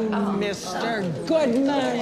[0.00, 1.02] Oh, Mr.
[1.26, 2.00] Goodman.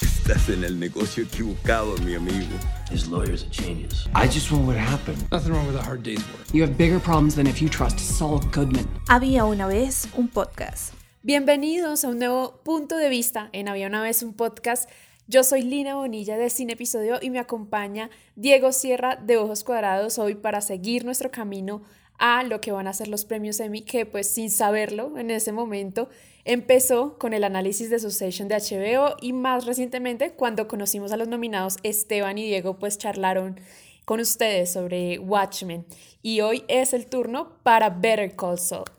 [0.00, 2.54] Estás en el negocio equivocado, mi amigo.
[2.88, 4.06] His lawyers are genius.
[4.14, 5.18] I just want what happened.
[5.32, 6.46] Nothing wrong with a hard day's work.
[6.54, 8.86] You have bigger problems than if you trust Saul Goodman.
[9.08, 10.94] Había una vez un podcast.
[11.24, 14.88] Bienvenidos a un nuevo punto de vista en Había una vez un podcast.
[15.26, 20.20] Yo soy Lina Bonilla de Cine Episodio y me acompaña Diego Sierra de Ojos Cuadrados
[20.20, 21.82] hoy para seguir nuestro camino
[22.18, 25.52] a lo que van a ser los premios Emmy, que pues sin saberlo en ese
[25.52, 26.08] momento
[26.44, 31.28] empezó con el análisis de Succession de HBO y más recientemente cuando conocimos a los
[31.28, 33.60] nominados Esteban y Diego pues charlaron
[34.04, 35.84] con ustedes sobre Watchmen
[36.22, 38.95] y hoy es el turno para Better Call Saul.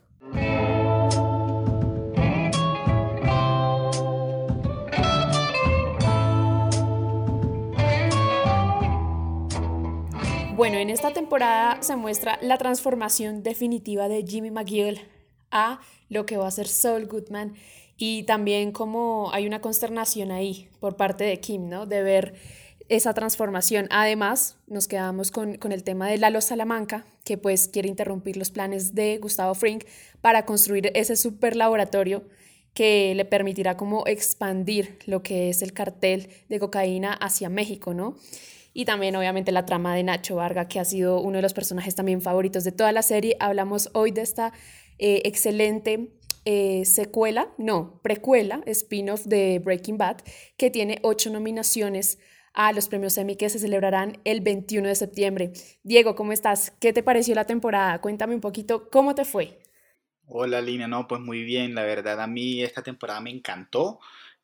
[10.58, 15.00] Bueno, en esta temporada se muestra la transformación definitiva de Jimmy McGill
[15.52, 17.54] a lo que va a ser Saul Goodman
[17.96, 21.86] y también como hay una consternación ahí por parte de Kim, ¿no?
[21.86, 22.34] De ver
[22.88, 23.86] esa transformación.
[23.90, 28.50] Además, nos quedamos con, con, el tema de Lalo Salamanca, que pues quiere interrumpir los
[28.50, 29.84] planes de Gustavo Frink
[30.20, 32.24] para construir ese super laboratorio
[32.78, 38.14] que le permitirá como expandir lo que es el cartel de cocaína hacia México, ¿no?
[38.72, 41.96] y también obviamente la trama de Nacho Varga, que ha sido uno de los personajes
[41.96, 43.36] también favoritos de toda la serie.
[43.40, 44.52] Hablamos hoy de esta
[45.00, 46.12] eh, excelente
[46.44, 50.18] eh, secuela, no, precuela, spin-off de Breaking Bad,
[50.56, 52.20] que tiene ocho nominaciones
[52.54, 55.52] a los premios Emmy que se celebrarán el 21 de septiembre.
[55.82, 56.70] Diego, ¿cómo estás?
[56.78, 58.00] ¿Qué te pareció la temporada?
[58.00, 59.58] Cuéntame un poquito cómo te fue.
[60.30, 63.98] Hola Lina, no, pues muy bien, la verdad a mí esta temporada me encantó,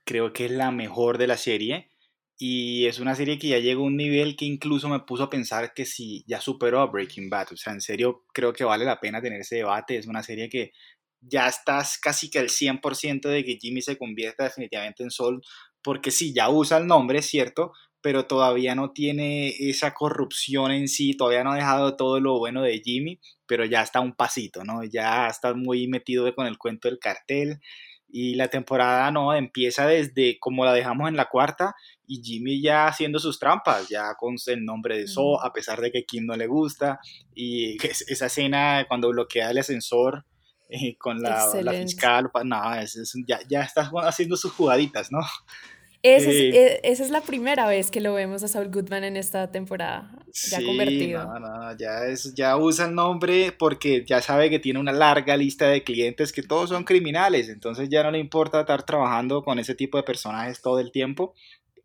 [0.05, 1.91] creo que es la mejor de la serie
[2.39, 5.31] y es una serie que ya llegó a un nivel que incluso me puso a
[5.31, 7.53] pensar que si ya superó a Breaking Bad.
[7.53, 9.99] O sea, en serio creo que vale la pena tener ese debate.
[9.99, 10.73] Es una serie que
[11.21, 15.43] ya estás casi que al 100% de que Jimmy se convierta definitivamente en Sol.
[15.83, 17.73] Porque sí, ya usa el nombre, cierto,
[18.05, 22.61] pero todavía no tiene esa corrupción en sí, todavía no ha dejado todo lo bueno
[22.61, 24.85] de Jimmy, pero ya está un pasito, ¿no?
[24.85, 27.63] Ya está muy metido con el cuento del cartel
[28.07, 31.77] y la temporada no empieza desde como la dejamos en la cuarta
[32.07, 35.91] y Jimmy ya haciendo sus trampas, ya con el nombre de So, a pesar de
[35.91, 37.01] que Kim no le gusta
[37.35, 40.27] y esa escena cuando bloquea el ascensor
[40.69, 45.21] eh, con la, la, fiscal, no, es, ya, ya está haciendo sus jugaditas, ¿no?
[46.05, 49.17] Esa es, eh, esa es, la primera vez que lo vemos a Saul Goodman en
[49.17, 51.25] esta temporada, ya sí, convertido.
[51.25, 55.35] No, no, ya, es, ya usa el nombre porque ya sabe que tiene una larga
[55.39, 59.59] lista de clientes que todos son criminales, entonces ya no le importa estar trabajando con
[59.59, 61.33] ese tipo de personajes todo el tiempo,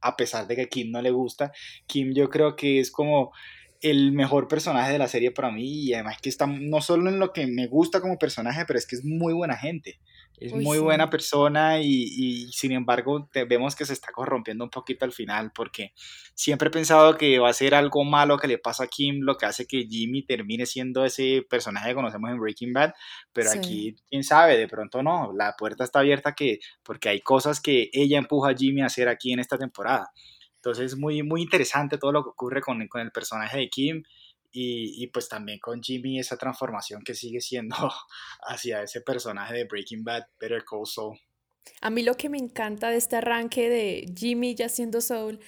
[0.02, 1.54] a pesar de que a Kim no le gusta.
[1.88, 3.32] Kim yo creo que es como
[3.80, 7.20] el mejor personaje de la serie para mí y además que está no solo en
[7.20, 9.98] lo que me gusta como personaje, pero es que es muy buena gente.
[10.40, 10.84] Es Uy, muy sí.
[10.84, 15.52] buena persona y, y, sin embargo vemos que se está corrompiendo un poquito al final
[15.54, 15.92] porque
[16.34, 19.36] siempre he pensado que va a ser algo malo que le pasa a Kim lo
[19.36, 22.94] que hace que Jimmy termine siendo ese personaje que conocemos en Breaking Bad,
[23.34, 23.58] pero sí.
[23.58, 27.90] aquí quién sabe, de pronto no, la puerta está abierta que porque hay cosas que
[27.92, 30.12] ella empuja a Jimmy a hacer aquí en esta temporada.
[30.56, 34.04] Entonces es muy, muy interesante todo lo que ocurre con, con el personaje de Kim
[34.52, 37.76] y, y, pues también con Jimmy esa transformación que sigue siendo
[38.42, 41.20] hacia ese personaje de Breaking Bad, Better Call Saul.
[41.82, 45.40] A mí lo que me encanta de este arranque de Jimmy ya siendo Saul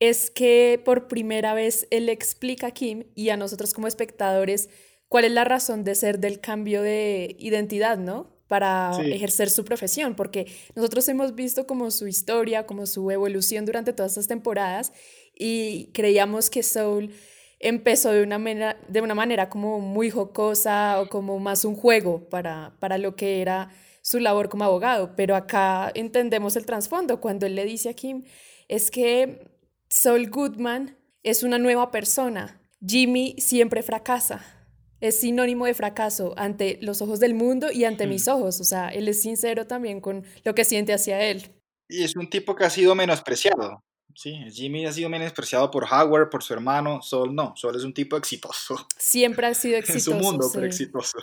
[0.00, 4.68] es que por primera vez él explica a Kim y a nosotros como espectadores
[5.08, 8.32] cuál es la razón de ser del cambio de identidad, ¿no?
[8.52, 9.10] para sí.
[9.10, 14.12] ejercer su profesión, porque nosotros hemos visto como su historia, como su evolución durante todas
[14.12, 14.92] estas temporadas
[15.34, 17.14] y creíamos que Soul
[17.62, 22.28] empezó de una, manera, de una manera como muy jocosa o como más un juego
[22.28, 23.70] para, para lo que era
[24.02, 28.24] su labor como abogado, pero acá entendemos el trasfondo cuando él le dice a Kim,
[28.68, 29.48] es que
[29.88, 34.62] Saul Goodman es una nueva persona, Jimmy siempre fracasa
[35.02, 38.60] es sinónimo de fracaso ante los ojos del mundo y ante mis ojos.
[38.60, 41.50] O sea, él es sincero también con lo que siente hacia él.
[41.88, 43.82] Y es un tipo que ha sido menospreciado.
[44.14, 47.02] Sí, Jimmy ha sido menospreciado por Howard, por su hermano.
[47.02, 48.86] Sol no, Sol es un tipo exitoso.
[48.98, 50.12] Siempre ha sido exitoso.
[50.12, 50.50] en su mundo, sí.
[50.54, 51.18] pero exitoso.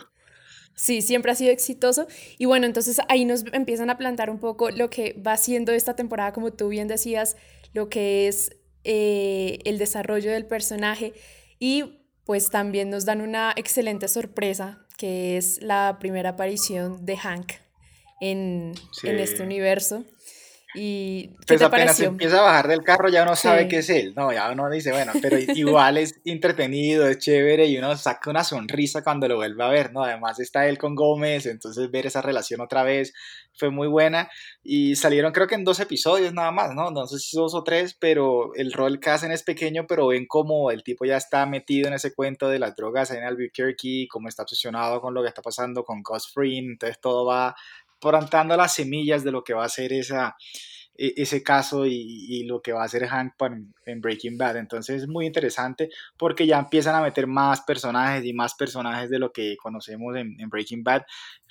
[0.74, 2.06] Sí, siempre ha sido exitoso.
[2.38, 5.94] Y bueno, entonces ahí nos empiezan a plantar un poco lo que va siendo esta
[5.94, 7.36] temporada, como tú bien decías,
[7.74, 11.12] lo que es eh, el desarrollo del personaje.
[11.58, 17.52] Y pues también nos dan una excelente sorpresa, que es la primera aparición de Hank
[18.20, 19.08] en, sí.
[19.08, 20.04] en este universo.
[20.74, 22.06] ¿Y qué Pues te apenas pareció?
[22.06, 23.68] empieza a bajar del carro ya uno sabe Sí.
[23.68, 24.14] que es él.
[24.14, 28.44] No, ya uno dice, bueno, pero igual es entretenido, es chévere y uno saca una
[28.44, 30.04] sonrisa cuando lo vuelve a ver, ¿no?
[30.04, 33.12] Además está él con Gómez, entonces ver esa relación otra vez
[33.52, 34.30] fue muy buena
[34.62, 36.90] y salieron creo que en dos episodios nada más, ¿no?
[36.90, 40.26] No sé si dos o tres, pero el rol que hacen es pequeño, pero ven
[40.26, 44.28] como el tipo ya está metido en ese cuento de las drogas en Albuquerque, como
[44.28, 47.54] está obsesionado con lo que está pasando con Gus Fring, entonces todo va
[48.00, 50.36] plantando las semillas de lo que va a ser esa,
[51.16, 54.56] ese caso y, y lo que va a hacer Hank para- en Breaking Bad.
[54.58, 59.18] Entonces es muy interesante porque ya empiezan a meter más personajes y más personajes de
[59.18, 61.02] lo que conocemos en, en Breaking Bad.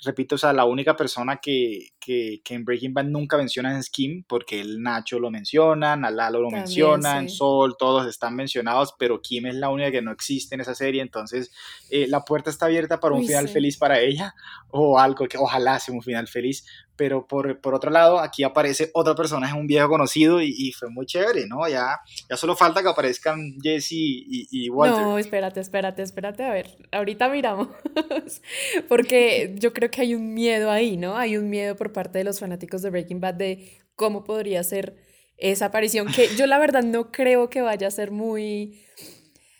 [0.04, 3.90] Repito, o sea, la única persona que, que, que en Breaking Bad nunca menciona es
[3.90, 7.36] Kim, porque el Nacho lo mencionan, a Lalo lo También, mencionan, sí.
[7.36, 11.02] Sol, todos están mencionados, pero Kim es la única que no existe en esa serie.
[11.02, 11.50] Entonces
[11.90, 13.52] eh, la puerta está abierta para un Uy, final sí.
[13.54, 14.34] feliz para ella
[14.68, 16.64] o algo que ojalá sea un final feliz
[17.00, 20.90] pero por, por otro lado, aquí aparece otro personaje, un viejo conocido, y, y fue
[20.90, 21.66] muy chévere, ¿no?
[21.66, 21.98] Ya,
[22.28, 25.00] ya solo falta que aparezcan Jesse y, y Walter.
[25.00, 26.44] No, espérate, espérate, espérate.
[26.44, 27.68] A ver, ahorita miramos.
[28.90, 31.16] Porque yo creo que hay un miedo ahí, ¿no?
[31.16, 34.96] Hay un miedo por parte de los fanáticos de Breaking Bad de cómo podría ser
[35.38, 38.82] esa aparición, que yo la verdad no creo que vaya a ser muy...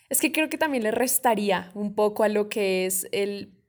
[0.09, 3.60] Es que creo que también le restaría un poco a lo que es el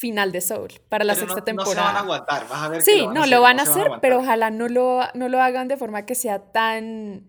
[0.00, 1.98] final de Soul para la Pero no- sexta No se van a temporada.
[2.00, 3.62] aguantar, vas a ver que Sí, lo van a no, hacer, lo van no a
[3.64, 4.00] hacer, aguantar.
[4.00, 7.28] pero ojalá no lo, no lo hagan de forma que sea tan,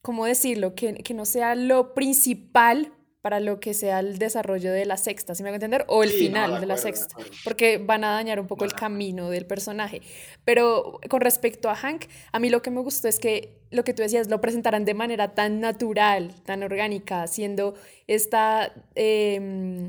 [0.00, 0.74] ¿cómo decirlo?
[0.74, 5.36] Que, que no sea lo principal para lo que sea el desarrollo de la sexta,
[5.36, 5.84] ¿sí me hago entender?
[5.86, 7.32] O el Sí, no, final de de la acuerdo, de sexta, acuerdo.
[7.44, 10.02] porque van a dañar un poco el camino del personaje.
[10.44, 13.94] Pero con respecto a Hank, a mí lo que me gustó es que lo que
[13.94, 17.74] tú decías, lo presentaran de manera tan natural, tan orgánica, haciendo
[18.08, 18.72] esta...
[18.96, 19.88] em,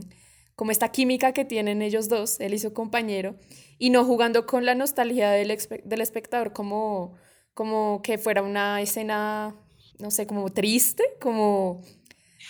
[0.56, 3.36] como esta química que tienen ellos dos, él y su compañero,
[3.80, 7.16] y no jugando con la nostalgia del, espe- del espectador como,
[7.54, 9.56] como que fuera una escena,
[10.00, 11.82] no sé, como triste, como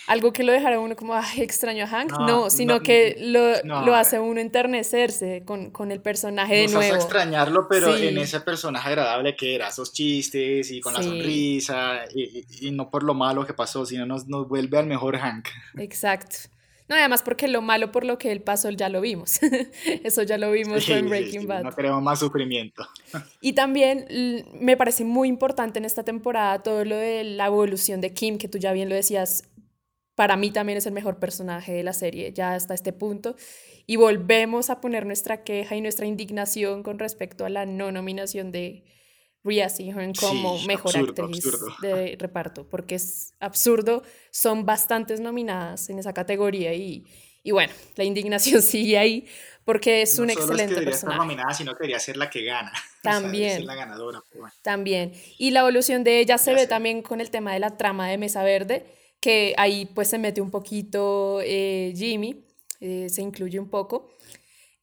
[0.06, 3.16] algo que lo dejara uno como, ay, extraño a Hank, no, No, sino no, que
[3.20, 3.86] lo, no.
[3.86, 6.96] lo hace uno enternecerse con, con el personaje de Nos hace nuevo.
[6.96, 8.08] extrañarlo, pero Sí.
[8.08, 11.08] en ese personaje agradable que era, esos chistes y con la Sí.
[11.08, 14.86] sonrisa, y, y- y no por lo malo que pasó, sino nos, nos vuelve al
[14.86, 15.48] mejor Hank.
[15.78, 16.36] Exacto.
[16.88, 19.40] No, además porque lo malo por lo que él pasó ya lo vimos.
[20.04, 21.62] Eso ya lo vimos Sí, en sí, Breaking sí, Bad.
[21.62, 22.86] No queremos más sufrimiento.
[23.40, 24.06] Y también
[24.60, 28.48] me parece muy importante en esta temporada todo lo de la evolución de Kim, que
[28.48, 29.44] tú ya bien lo decías,
[30.14, 33.34] para mí también es el mejor personaje de la serie, ya hasta este punto.
[33.86, 38.50] Y volvemos a poner nuestra queja y nuestra indignación con respecto a la no nominación
[38.52, 38.84] de
[39.44, 41.76] Rhea Seehorn como Sí, mejor absurdo, actriz absurdo.
[41.78, 47.04] de reparto, porque es absurdo, son bastantes nominadas en esa categoría y,
[47.42, 49.26] y bueno, la indignación sigue ahí
[49.64, 51.18] porque es un no solo es que excelente debería estar personaje.
[51.18, 52.72] nominada, sino que debería ser la que gana.
[53.06, 53.56] O sea, También.
[53.58, 54.22] ser la ganadora.
[54.34, 54.54] bueno.
[54.62, 55.12] También.
[55.38, 56.66] Y la evolución de ella se Ya ve sé.
[56.66, 58.86] también con el tema de la trama de Mesa Verde,
[59.20, 62.44] que ahí pues se mete un poquito eh, Jimmy,
[62.80, 64.08] eh, se incluye un poco.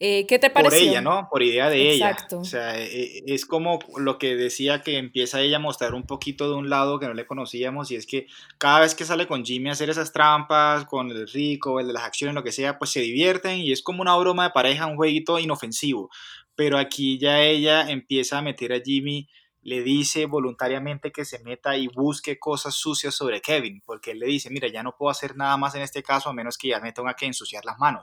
[0.04, 0.90] Eh, ¿Qué te por pareció?
[0.90, 1.28] ella, ¿no?
[1.30, 2.38] Por idea de Exacto.
[2.38, 2.42] ella.
[2.42, 6.08] O sea, e- e- es como lo que decía que empieza ella a mostrar un
[6.08, 8.26] poquito de un lado que no le conocíamos y es que
[8.58, 11.94] cada vez que sale con Jimmy a hacer esas trampas, con el rico, el de
[11.94, 14.88] las acciones, lo que sea, pues se divierten y es como una broma de pareja,
[14.88, 16.10] un jueguito inofensivo.
[16.56, 19.30] Pero aquí ya ella empieza a meter a Jimmy,
[19.64, 24.26] le dice voluntariamente que se meta y busque cosas sucias sobre Kevin, porque él le
[24.26, 26.80] dice, mira, ya no puedo hacer nada más en este caso a menos que ya
[26.80, 28.02] me tenga que ensuciar las manos.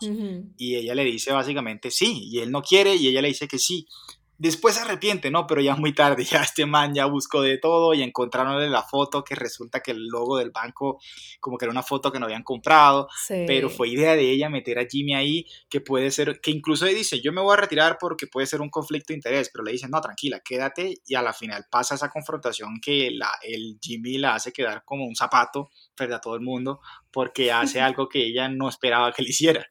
[0.56, 3.58] Y ella le dice básicamente sí, y él no quiere, y ella le dice que
[3.58, 3.86] sí.
[4.40, 5.48] Después se arrepiente, ¿no?
[5.48, 9.24] Pero ya muy tarde, ya este man ya buscó de todo y encontraronle la foto
[9.24, 11.00] que resulta que el logo del banco
[11.40, 13.44] como que era una foto que no habían comprado, Sí.
[13.46, 16.96] pero fue idea de ella meter a Jimmy ahí, que puede ser, que incluso ella
[16.96, 19.72] dice, yo me voy a retirar porque puede ser un conflicto de interés, pero le
[19.72, 24.18] dicen, no, tranquila, quédate, y a la final pasa esa confrontación que la, el Jimmy
[24.18, 26.80] la hace quedar como un zapato frente a todo el mundo,
[27.10, 29.66] porque hace algo que ella no esperaba que le hiciera.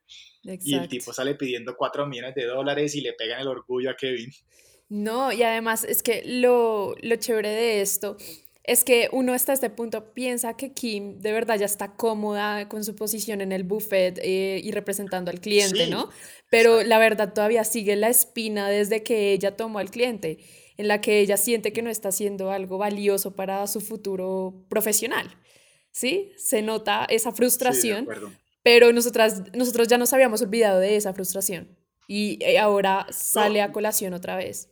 [0.63, 3.95] Y el tipo sale pidiendo 4 millones de dólares y le pegan el orgullo a
[3.95, 4.31] Kevin.
[4.89, 8.17] No, y además es que lo, lo chévere de esto
[8.67, 12.83] es que uno hasta este punto piensa que Kim de verdad ya está cómoda con
[12.83, 16.09] su posición en el buffet eh, y representando al cliente, Sí, ¿no?
[16.51, 20.39] Pero la verdad todavía sigue la espina desde que ella tomó al cliente,
[20.75, 25.33] en la que ella siente que no está haciendo algo valioso para su futuro profesional.
[25.91, 26.33] ¿Sí?
[26.37, 28.31] Se nota esa frustración, acuerdo.
[28.67, 31.69] Pero nosotras, nosotros ya nos habíamos olvidado de esa frustración
[32.07, 34.69] y eh, ahora sale a colación otra vez.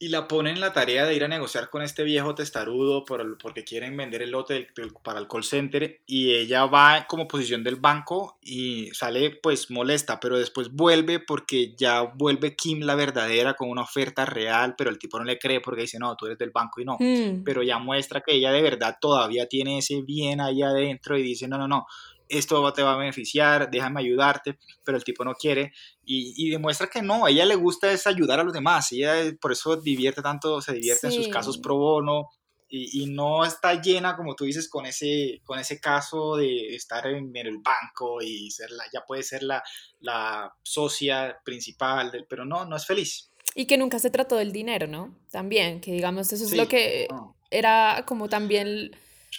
[0.00, 3.36] y la ponen en la tarea de ir a negociar con este viejo testarudo por
[3.36, 7.26] porque quieren vender el lote del- del- para el call center y ella va como
[7.26, 12.94] posición del banco y sale pues molesta, pero después vuelve porque ya vuelve Kim la
[12.94, 16.26] verdadera con una oferta real, pero el tipo no le cree porque dice, no, tú
[16.26, 16.96] eres del banco y no.
[17.00, 21.22] Mm, Pero ya muestra que ella de verdad todavía tiene ese bien ahí adentro y
[21.24, 21.86] dice, no, no, no,
[22.28, 25.72] esto te va a beneficiar, déjame ayudarte, pero el tipo no quiere
[26.04, 29.14] y, y demuestra que no, a ella le gusta es ayudar a los demás, ella
[29.40, 31.30] por eso divierte tanto, se divierte en sus Sí.
[31.30, 32.28] casos pro bono
[32.70, 37.06] y, y no está llena, como tú dices, con ese, con ese caso de estar
[37.06, 39.62] en, en el banco y ser la, ya puede ser la,
[40.00, 43.30] la socia principal, del, pero no, no es feliz.
[43.54, 45.18] Y que nunca se trató del dinero, ¿no?
[45.30, 47.08] También, que digamos, eso es Sí, lo que
[47.50, 48.90] era como también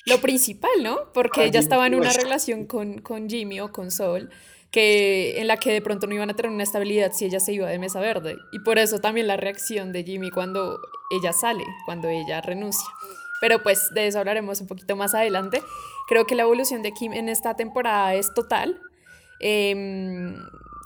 [0.05, 1.11] lo principal, ¿no?
[1.13, 4.29] Porque ella estaba en una relación con, con Jimmy o con Sol,
[4.71, 7.53] que, en la que de pronto no iban a tener una estabilidad si ella se
[7.53, 8.37] iba de mesa verde.
[8.51, 10.79] Y por eso también la reacción de Jimmy cuando
[11.11, 12.87] ella sale, cuando ella renuncia.
[13.41, 15.61] Pero pues de eso hablaremos un poquito más adelante.
[16.07, 18.79] Creo que la evolución de Kim en esta temporada es total.
[19.39, 20.35] Em,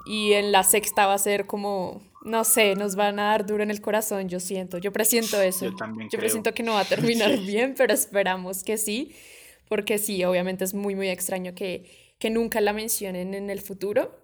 [0.06, 3.62] y en la sexta va a ser como, no sé, nos van a dar duro
[3.62, 5.66] en el corazón, yo siento, yo presiento eso.
[5.66, 6.20] Yo también Yo creo.
[6.20, 9.14] presiento que no va a terminar bien, pero esperamos que sí,
[9.68, 11.84] porque sí, obviamente es muy, muy extraño que,
[12.18, 14.22] que nunca la mencionen en el futuro.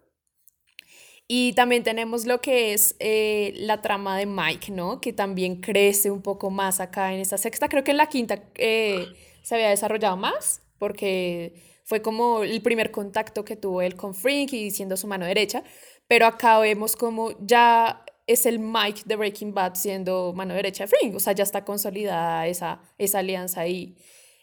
[1.28, 5.00] Y también tenemos lo que es eh, la trama de Mike, ¿no?
[5.00, 7.68] Que también crece un poco más acá en esta sexta.
[7.68, 9.06] Creo que en la quinta eh,
[9.42, 11.54] se había desarrollado más, porque
[11.84, 15.62] fue como el primer contacto que tuvo él con Frink y siendo su mano derecha.
[16.10, 20.88] Pero acá vemos como ya es el Mike de Breaking Bad siendo mano derecha de
[20.88, 21.14] Frink.
[21.14, 23.96] O sea, ya está consolidada esa, esa alianza ahí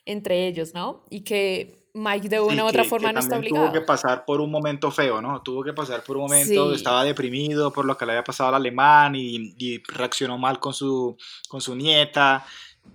[0.06, 1.04] entre ellos, ¿no?
[1.10, 3.66] Y que Mike de una Sí, u otra que- forma que no está obligado.
[3.66, 5.42] Tuvo que pasar por un momento feo, ¿no?
[5.42, 6.76] Tuvo que pasar por un momento, Sí.
[6.78, 10.74] estaba deprimido por lo que le había pasado al alemán y, y reaccionó mal con
[10.74, 11.18] su,
[11.50, 12.46] con su nieta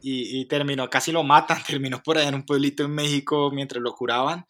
[0.01, 3.83] y, y terminó, casi lo matan, terminó por allá en un pueblito en México mientras
[3.83, 4.47] lo curaban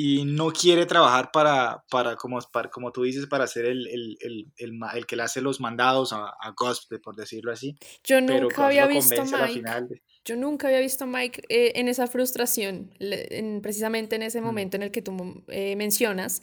[0.00, 4.16] y no quiere trabajar para, para, como, para como tú dices, para ser el, el,
[4.20, 7.74] el, el, que le hace los mandados a, a Gus, por decirlo así.
[8.04, 9.52] Yo Pero nunca Gus había visto a Mike.
[9.54, 14.22] final de- Yo nunca había visto a Mike eh, en esa frustración, en- precisamente en
[14.22, 14.26] Mm.
[14.26, 16.42] ese momento en el que tú eh, mencionas,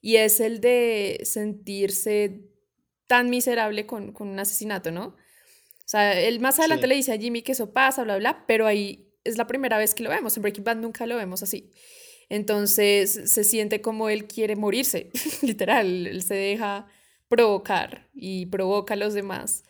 [0.00, 2.40] y es el de sentirse
[3.06, 5.08] tan miserable con, con un asesinato, ¿no?
[5.08, 6.88] O sea, él más adelante Sí.
[6.88, 9.94] le dice a Jimmy que eso pasa, bla, bla, pero ahí es la primera vez
[9.94, 10.36] que lo vemos.
[10.36, 11.70] En Breaking Bad nunca lo vemos así.
[12.30, 15.10] Entonces se siente como él quiere morirse,
[15.42, 16.86] literal, él se deja
[17.28, 19.64] provocar y provoca a los demás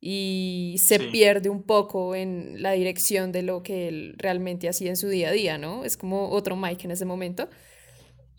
[0.00, 1.06] y se Sí.
[1.12, 5.28] pierde un poco en la dirección de lo que él realmente hacía en su día
[5.28, 5.84] a día, ¿no?
[5.84, 7.48] Es como otro Mike en ese momento,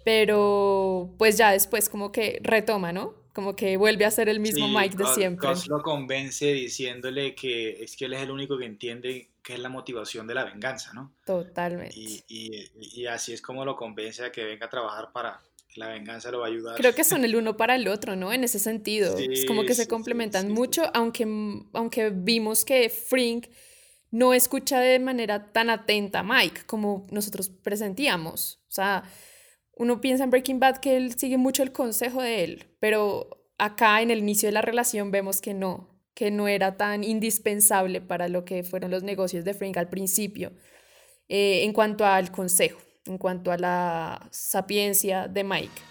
[0.04, 3.21] pero pues ya después como que retoma, ¿no?
[3.34, 5.48] Como que vuelve a ser el mismo Sí, Mike de Gus- siempre.
[5.50, 9.60] Gus lo convence diciéndole que es que él es el único que entiende qué es
[9.60, 11.14] la motivación de la venganza, ¿no?
[11.26, 11.98] Totalmente.
[11.98, 12.70] Y, y-
[13.02, 15.40] y así es como lo convence a que venga a trabajar para
[15.74, 16.76] que la venganza lo va a ayudar.
[16.76, 18.34] Creo que son el uno para el otro, ¿no?
[18.34, 19.18] En ese sentido.
[19.18, 20.54] es como que Sí, se sí, sí, complementan sí, sí.
[20.54, 21.24] mucho, aunque,
[21.74, 23.48] aunque vimos que Frink
[24.12, 28.60] no escucha de manera tan atenta a Mike como nosotros presentíamos.
[28.68, 29.04] O sea,
[29.82, 34.04] uno piensa en Breaking Bad que él sigue mucho el consejo de él, pero acá
[34.04, 38.28] en el inicio de la relación vemos que no, que no era tan indispensable para
[38.28, 40.52] lo que fueron los negocios de Frink al principio,
[41.30, 45.82] eh, en cuanto al consejo, en cuanto a la sapiencia de Mike.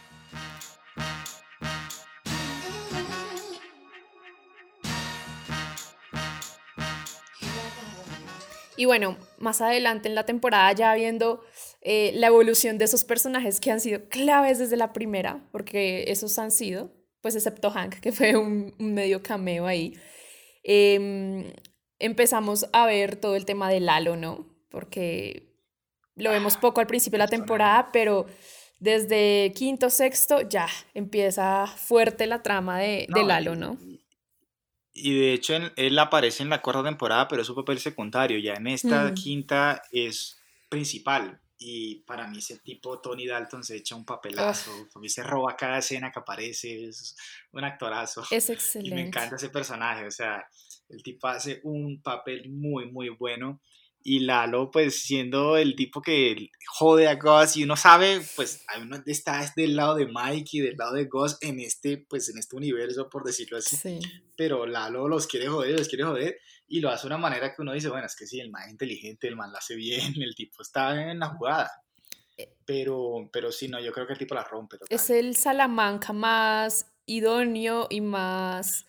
[8.77, 11.43] Y bueno, más adelante en la temporada ya viendo
[11.83, 16.39] eh, la evolución de esos personajes que han sido claves desde la primera, porque esos
[16.39, 19.95] han sido, pues excepto Hank, que fue un, un medio cameo ahí,
[20.63, 21.53] em,
[21.99, 24.47] empezamos a ver todo el tema de Lalo, ¿no?
[24.71, 25.49] Porque
[26.17, 28.27] lo vemos poco al principio de la temporada, pero
[28.79, 33.79] desde quinto, sexto ya empieza fuerte la trama de, de Lalo, ¿no?
[34.93, 38.39] Y de hecho en- él aparece en la cuarta temporada, pero es un papel secundario.
[38.39, 39.15] Ya en esta Mm.
[39.15, 40.37] quinta es
[40.69, 41.41] principal.
[41.63, 44.71] Y para mí ese tipo, Tony Dalton, se echa un papelazo.
[44.95, 46.87] A mí se roba cada escena que aparece.
[46.87, 47.15] Es
[47.53, 48.23] un actorazo.
[48.31, 48.95] Es Y excelente.
[48.95, 50.43] me encanta ese personaje, o sea,
[50.89, 53.61] el tipo hace un papel muy, muy bueno.
[54.03, 59.03] Y Lalo, pues siendo el tipo que jode a Gus y uno sabe, pues uno
[59.05, 62.57] está del lado de Mike y del lado de Gus en este, pues en este
[62.57, 63.77] universo, por decirlo así.
[63.77, 63.99] Sí.
[64.35, 66.39] Pero Lalo los quiere joder, los quiere joder
[66.71, 68.71] y lo hace de una manera que uno dice, bueno, es que sí, el más
[68.71, 71.71] inteligente, el man lo hace bien, el tipo está en la jugada.
[72.65, 74.79] Pero, pero sí, no, yo creo que el tipo la rompe.
[74.79, 74.95] total.
[74.97, 78.87] Es el Salamanca más idóneo y más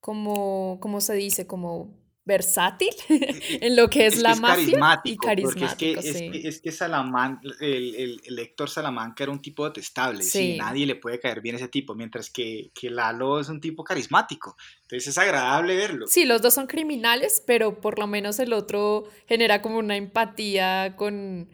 [0.00, 1.46] como, ¿cómo se dice?
[1.46, 1.96] Como
[2.30, 5.26] versátil en lo que es, la mafia y carismático.
[5.42, 10.22] Porque es que, es, que, Salaman, el, el, el, Héctor Salamanca era un tipo detestable,
[10.22, 10.56] sí.
[10.56, 14.56] nadie le puede caer bien ese tipo, mientras que, que Lalo es un tipo carismático,
[14.82, 16.06] entonces es agradable verlo.
[16.06, 20.94] Sí, los dos son criminales, pero por lo menos el otro genera como una empatía
[20.96, 21.48] con,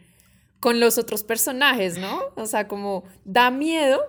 [0.59, 2.21] con los otros personajes, ¿no?
[2.35, 3.99] O sea, como da miedo,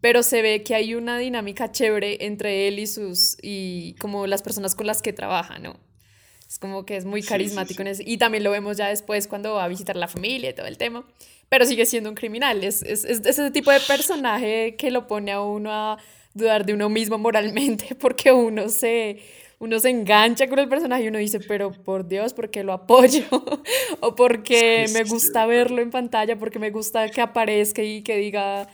[0.00, 4.42] pero se ve que hay una dinámica chévere entre él y sus, y como las
[4.42, 5.76] personas con las que trabaja, ¿no?
[6.48, 8.02] Es como que es muy carismático en eso.
[8.04, 10.78] Y también lo vemos ya después cuando va a visitar la familia y todo el
[10.78, 11.06] tema.
[11.48, 12.64] Pero sigue siendo un criminal.
[12.64, 15.98] Es, es, es ese tipo de personaje que lo pone a uno a
[16.34, 19.20] dudar de uno mismo moralmente porque uno se,
[19.58, 23.24] uno se engancha con el personaje y uno dice, pero por Dios, porque lo apoyo,
[24.00, 28.68] o porque me gusta verlo en pantalla, porque me gusta que aparezca y que diga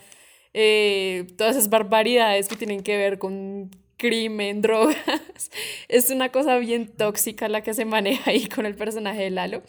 [0.59, 4.97] eh, todas esas barbaridades que tienen que ver con crimen, drogas.
[5.87, 9.61] Es una cosa bien tóxica la que se maneja ahí con el personaje de Lalo.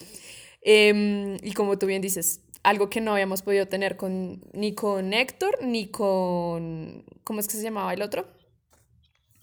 [0.62, 5.12] Em, y como tú bien dices, algo que no habíamos podido tener con, ni con
[5.12, 7.04] Héctor, ni con...
[7.22, 8.26] ¿Cómo es que se llamaba el otro?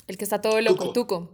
[0.07, 1.31] El que está todo loco, Tuco.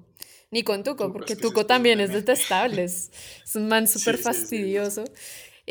[0.52, 2.84] Ni con Tuco, porque Tuco también es detestable.
[2.84, 3.12] Es,
[3.56, 5.06] un man súper fastidioso.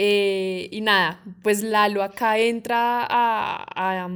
[0.02, 4.08] Eh, y nada, pues Lalo acá entra a, a,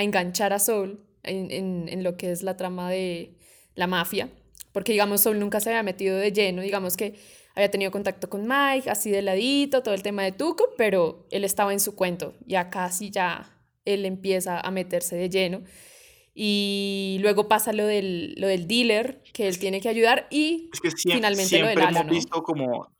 [0.00, 3.34] enganchar a Sol en, en, en, lo que es la trama de
[3.74, 4.28] la mafia,
[4.70, 7.16] porque digamos Sol nunca se había metido de lleno, digamos que
[7.56, 11.42] había tenido contacto con Mike, así de ladito, todo el tema de Tuco, pero él
[11.42, 15.62] estaba en su cuento, ya casi ya él empieza a meterse de lleno.
[16.32, 20.70] Y luego pasa lo del, lo del dealer, que él tiene que ayudar, y
[21.02, 22.93] finalmente lo del Lalo, hemos visto como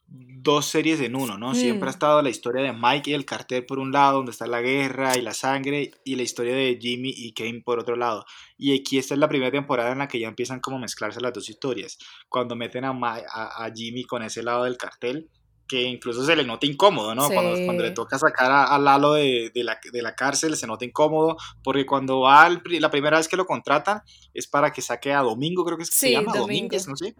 [0.44, 1.54] dos series en uno, ¿no?
[1.54, 4.46] Siempre ha estado la historia de Mike y el cartel por un lado, donde está
[4.46, 8.26] la guerra y la sangre, y la historia de Jimmy y Kane por otro lado.
[8.58, 11.20] Y aquí esta es la primera temporada en la que ya empiezan como a mezclarse
[11.20, 11.98] las dos historias.
[12.28, 15.30] Cuando meten a, a, Jimmy con ese lado del cartel,
[15.66, 17.26] que incluso se le nota incómodo, ¿no?
[17.30, 20.84] Cuando, cuando, le toca sacar a, Lalo de, de, la, de, la, cárcel, se nota
[20.84, 24.02] incómodo, porque cuando va la primera vez que lo contratan
[24.34, 26.76] es para que saque a Domingo, creo que es que se llama Domingo.
[26.86, 27.14] no sé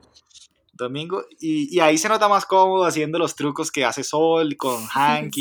[0.77, 1.25] domingo.
[1.41, 5.37] Y, y, ahí se nota más cómodo haciendo los trucos que hace Sol con Hank.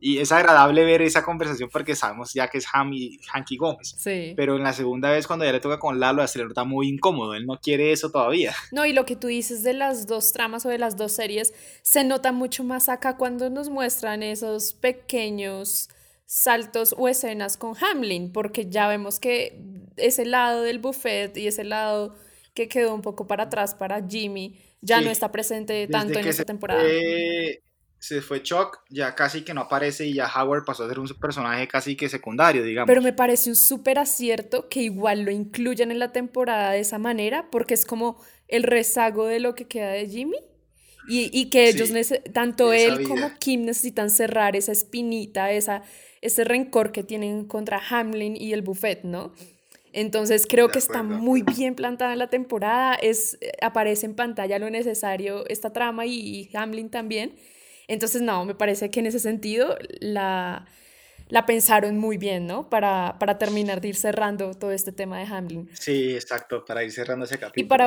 [0.00, 3.94] Y, es agradable ver esa conversación porque sabemos ya que es Hanky, Hanky Gómez.
[3.96, 4.34] Sí.
[4.36, 6.88] Pero en la segunda vez, cuando ya le toca con Lalo, se le nota muy
[6.88, 7.34] incómodo.
[7.34, 8.54] Él no quiere eso todavía.
[8.70, 11.54] No, y lo que tú dices de las dos tramas o de las dos series,
[11.82, 15.88] se nota mucho más acá cuando nos muestran esos pequeños
[16.26, 19.58] saltos o escenas con Hamlin, porque ya vemos que
[19.96, 22.14] ese lado del buffet y ese lado
[22.54, 26.44] que quedó un poco para atrás para Jimmy, ya no está presente tanto en esta
[26.44, 26.82] temporada.
[27.98, 31.08] se fue Chuck, ya casi que no aparece y ya Howard pasó a ser un
[31.20, 32.86] personaje casi que secundario, digamos.
[32.86, 36.98] Pero me parece un súper acierto que igual lo incluyan en la temporada de esa
[36.98, 40.36] manera, porque es como el rezago de lo que queda de Jimmy.
[41.06, 41.92] Y, y que ellos,
[42.32, 45.82] tanto él como Kim necesitan cerrar esa espinita, esa,
[46.22, 49.34] ese rencor que tienen contra Hamlin y el buffet, ¿no?
[49.94, 54.68] Entonces creo que está muy bien plantada la temporada, es, eh, aparece en pantalla lo
[54.68, 57.36] necesario esta trama y, Hamlin también.
[57.86, 60.66] Entonces no, me parece que en ese sentido la,
[61.28, 62.68] la pensaron muy bien, ¿no?
[62.68, 65.70] Para, para terminar de ir cerrando todo este tema de Hamlin.
[65.74, 67.64] Sí, exacto, para ir cerrando ese capítulo.
[67.64, 67.86] Y para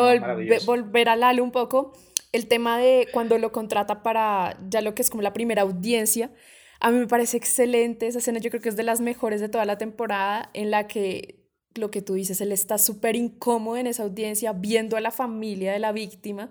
[0.65, 1.91] volver a Lalo un poco,
[2.31, 6.31] el tema de cuando lo contrata para ya lo que es como la primera audiencia,
[6.79, 9.49] a mí me parece excelente esa escena, yo creo que es de las mejores de
[9.49, 11.36] toda la temporada en la que
[11.77, 15.71] lo que tú dices, él está súper incómodo en esa audiencia viendo a la familia
[15.73, 16.49] de la víctima.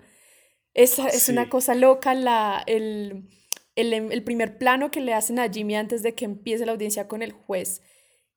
[0.73, 3.29] Es, es una cosa loca la, el,
[3.75, 7.07] el, el, primer plano que le hacen a Jimmy antes de que empiece la audiencia
[7.07, 7.81] con el juez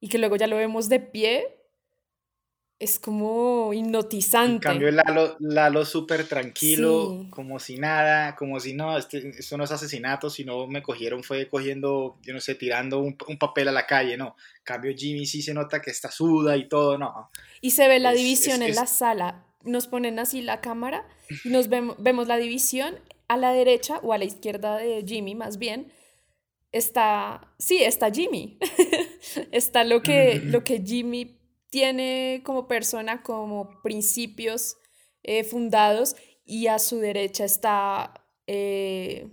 [0.01, 1.60] y que luego ya lo vemos de pie
[2.81, 4.53] es como hipnotizante.
[4.55, 9.65] En cambio, Lalo, Lalo súper tranquilo, como si nada, como si no, este, esto no
[9.65, 13.73] es asesinato, sino me cogieron, fue cogiendo, yo no sé, tirando un, un, papel a
[13.73, 14.35] la calle, no.
[14.57, 17.31] En cambio, Jimmy sí se nota que está suda y todo, no.
[17.61, 21.07] Y se ve la división en la sala, nos ponen así la cámara
[21.45, 22.95] y nos vemos, vemos la división
[23.29, 25.93] a la derecha o a la izquierda de Jimmy, más bien,
[26.73, 28.59] está, sí, está Jimmy.
[29.53, 31.37] está lo que, lo que Jimmy
[31.71, 34.77] tiene como persona como principios
[35.23, 39.29] eh, fundados y a su derecha está eh,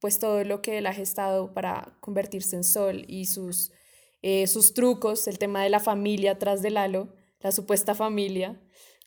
[0.00, 3.70] pues todo lo que él ha gestado para convertirse en sol y sus,
[4.20, 8.60] eh, sus trucos, el tema de la familia atrás del halo, la supuesta familia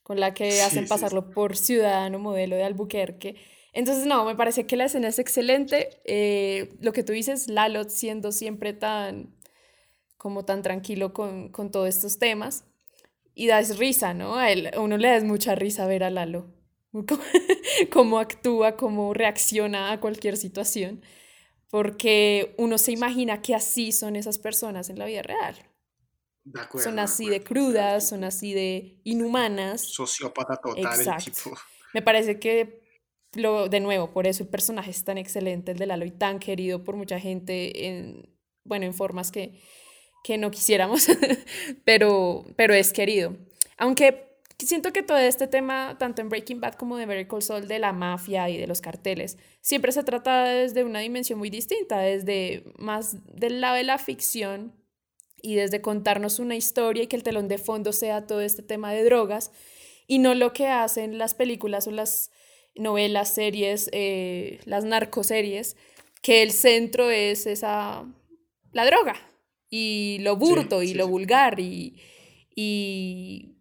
[0.03, 3.35] con la que hacen pasarlo por ciudadano modelo de Albuquerque.
[3.73, 5.89] Entonces, no, me parece que la escena es excelente.
[6.79, 9.34] lo que tú dices, Lalo siendo siempre tan
[10.25, 12.63] como tan tranquilo con, con todos estos temas.
[13.35, 14.37] y das risa, ¿no?
[14.37, 16.47] A, él, a uno le da mucha risa ver a Lalo,
[16.91, 17.21] cómo,
[17.93, 21.03] cómo actúa, cómo reacciona a cualquier situación,
[21.69, 25.55] porque uno se imagina que así son esas personas en la vida real.
[26.43, 27.43] De acuerdo, Son de así de acuerdo.
[27.43, 29.81] crudas, son así de inhumanas.
[29.81, 31.31] Sociópata total el Exacto.
[31.43, 31.55] tipo.
[31.93, 32.81] Me parece que,
[33.33, 36.39] lo, de nuevo, por eso el personaje es tan excelente, el de Lalo, y tan
[36.39, 38.27] querido por mucha gente, en,
[38.63, 39.61] bueno, en formas que,
[40.25, 41.05] que no quisiéramos,
[41.85, 43.37] pero, pero es querido.
[43.77, 47.67] Aunque siento que todo este tema, tanto en Breaking Bad como de Better Call Saul,
[47.67, 51.99] de la mafia y de los carteles, siempre se trata desde una dimensión muy distinta,
[51.99, 54.73] desde más del lado de la ficción
[55.43, 58.91] y desde contarnos una historia y que el telón de fondo sea todo este tema
[58.93, 59.51] de drogas
[60.07, 62.31] y no lo que hacen las películas o las
[62.73, 65.77] novelas, series, eh, las narcoseries,
[66.23, 68.11] que el centro es esa,
[68.71, 69.34] la droga
[69.69, 71.11] y lo burdo y sí, lo sí.
[71.11, 72.01] vulgar y,
[72.55, 73.57] y,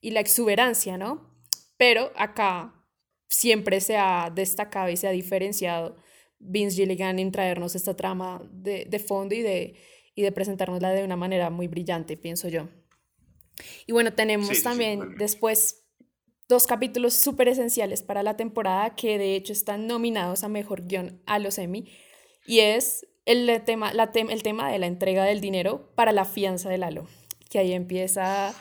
[0.00, 1.30] y la exuberancia, ¿no?
[1.76, 2.86] Pero acá
[3.28, 5.96] siempre se ha destacado y se ha diferenciado
[6.38, 9.76] Vince Gilligan en traernos esta trama de, de fondo y de,
[10.14, 12.68] y de presentárnosla de una manera muy brillante, pienso yo.
[13.86, 15.84] Y bueno, tenemos también después
[16.48, 21.22] dos capítulos súper esenciales para la temporada que de hecho están nominados a Mejor Guión
[21.26, 21.90] a los Emmy
[22.46, 26.24] y es el tema, la tem- el tema de la entrega del dinero para la
[26.24, 27.06] fianza de Lalo,
[27.50, 28.54] que ahí empieza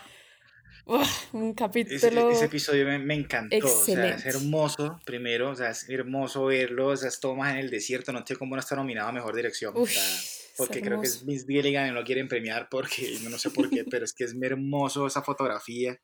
[0.86, 2.30] uf, un Ese, capítulo...
[2.32, 4.30] ese episodio me, me encantó, o sea, es excelente.
[4.30, 8.56] hermoso, primero, o sea, es hermoso verlo, esas tomas en el desierto, no sé cómo
[8.56, 11.26] no está nominado a Mejor Dirección, o Uf, sea, es porque creo que es.
[11.26, 14.26] Vince Gilligan y no lo quieren premiar porque, no sé por qué, pero es que
[14.26, 16.00] es hermoso esa fotografía,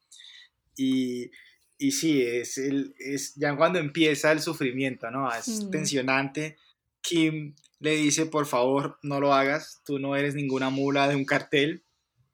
[0.75, 1.29] y,
[1.77, 5.29] y sí, es, el, es ya cuando empieza el sufrimiento, ¿no?
[5.33, 5.71] Es Mm.
[5.71, 6.57] tensionante,
[7.01, 11.25] Kim le dice, por favor, no lo hagas, tú no eres ninguna mula de un
[11.25, 11.85] cartel,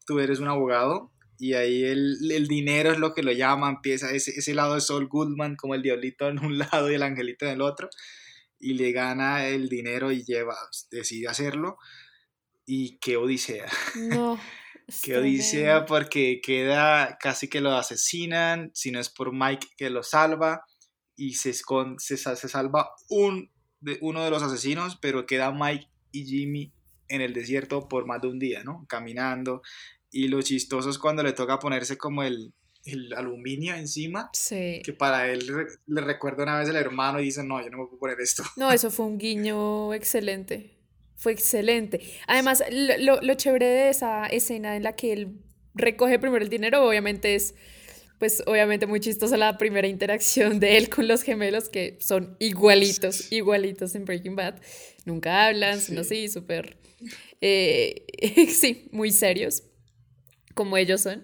[0.05, 4.11] tú eres un abogado, y ahí el, el dinero es lo que lo llama, empieza
[4.11, 7.45] ese, ese lado de Saul Goodman como el diablito en un lado y el angelito
[7.45, 7.89] en el otro,
[8.59, 10.55] y le gana el dinero y lleva,
[10.89, 11.77] decide hacerlo,
[12.65, 14.39] y qué odisea, No.
[15.03, 20.01] qué odisea porque queda casi que lo asesinan, si no es por Mike que lo
[20.01, 20.63] salva,
[21.15, 23.51] y se, se, se salva un,
[23.85, 26.73] de, uno de los asesinos, pero queda Mike y Jimmy
[27.07, 28.85] en el desierto por más de un día, ¿no?
[28.89, 29.61] Caminando.
[30.11, 34.81] Y lo chistoso es cuando le toca ponerse como el, el aluminio encima, Sí.
[34.83, 35.45] que para él
[35.85, 38.43] le recuerda una vez el hermano y dice, no, yo no me puedo poner esto.
[38.57, 40.71] No, eso fue un guiño excelente.
[41.17, 42.01] Fue excelente.
[42.27, 45.41] Además, lo, lo, lo chévere de esa escena en la que él
[45.73, 47.55] recoge primero el dinero, obviamente es,
[48.19, 53.31] pues obviamente muy chistosa la primera interacción de él con los gemelos, que son igualitos,
[53.31, 54.55] igualitos en Breaking Bad.
[55.05, 55.97] Nunca hablan, Sí.
[55.97, 56.77] así, súper,
[57.41, 58.05] eh,
[58.49, 59.63] sí, muy serios,
[60.53, 61.23] como ellos son.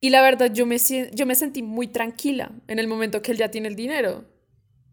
[0.00, 0.78] Y la verdad, yo me,
[1.12, 4.24] yo me sentí muy tranquila en el momento que él ya tiene el dinero.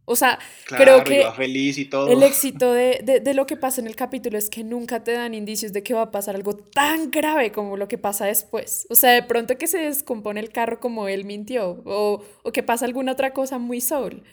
[0.05, 2.07] O sea, Claro, creo que feliz y todo.
[2.11, 5.11] el éxito de, de, de lo que pasa en el capítulo es que nunca te
[5.13, 8.87] dan indicios de que va a pasar algo tan grave como lo que pasa después.
[8.89, 12.63] O sea, de pronto que se descompone el carro como él mintió o, o que
[12.63, 14.23] pasa alguna otra cosa muy soul.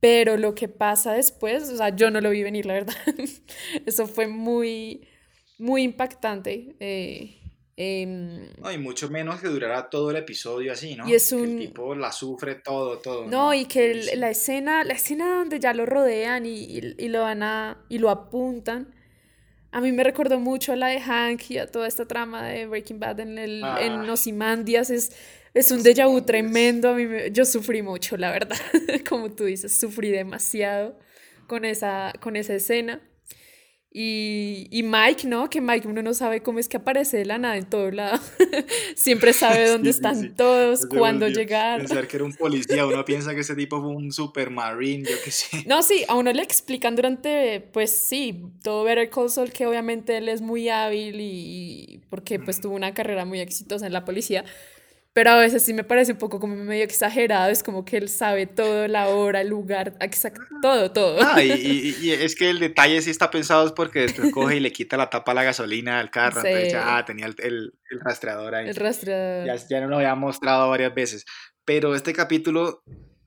[0.00, 2.94] Pero lo que pasa después, o sea, yo no lo vi venir, la verdad.
[3.86, 5.08] Eso fue muy,
[5.58, 6.76] muy impactante.
[6.80, 7.40] eh,
[7.76, 11.08] em, No, y mucho menos que durará todo el episodio así, ¿no?
[11.08, 13.26] Y es Que un- el tipo la sufre todo, todo.
[13.26, 17.08] No, y que el- la escena, la escena donde ya lo rodean y, y- y
[17.08, 18.94] lo van a, y lo apuntan,
[19.72, 22.66] a mí me recordó mucho a la de Hank y a toda esta trama de
[22.66, 23.78] Breaking Bad en, el, Ah.
[23.80, 25.10] en Ozymandias, es,
[25.52, 28.56] es un déjà vu tremendo, a mí me- yo sufrí mucho, la verdad,
[29.08, 30.96] como tú dices, sufrí demasiado
[31.48, 33.00] con esa, con esa escena.
[33.96, 35.48] Y, y Mike, ¿no?
[35.48, 38.18] Que Mike uno no sabe cómo es que aparece de la nada en todo lado.
[38.96, 40.30] Siempre sabe dónde Sí, están sí.
[40.30, 41.78] todos, cuándo llegar.
[41.78, 45.30] Pensar que era un policía, uno piensa que ese tipo fue un supermarine, yo qué
[45.30, 45.62] sé.
[45.68, 50.16] No, sí, a uno le explican durante, pues sí, todo Better Call Saul, que obviamente
[50.16, 54.04] él es muy hábil y, y porque pues tuvo una carrera muy exitosa en la
[54.04, 54.44] policía,
[55.14, 58.08] pero a veces sí me parece un poco como medio exagerado, es como que él
[58.10, 61.18] sabe todo, la hora, el lugar, exacto, todo, todo.
[61.22, 64.56] Ah, y, y- y es que el detalle sí está pensado es porque después coge
[64.56, 66.48] y le quita la tapa a la gasolina al carro, Sí.
[66.48, 68.68] entonces ya ah, tenía el, el- el rastreador ahí.
[68.68, 69.46] El rastreador.
[69.46, 71.24] Ya, ya nos lo había mostrado varias veces.
[71.64, 72.82] Pero este capítulo,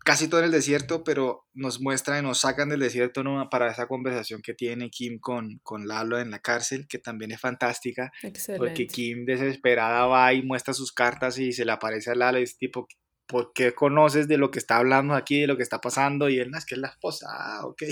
[0.07, 3.49] casi todo en el desierto, pero nos muestra y nos sacan del desierto ¿no?
[3.49, 7.41] para esa conversación que tiene Kim con, con Lalo en la cárcel, que también es
[7.41, 8.87] fantástica, porque Excelente.
[8.87, 12.57] Kim desesperada va y muestra sus cartas y se le aparece a Lalo y es
[12.57, 12.87] tipo,
[13.27, 16.29] ¿por qué conoces de lo que está hablando aquí, de lo que está pasando?
[16.29, 17.83] Y él, no, es que es la esposa, ah, ok.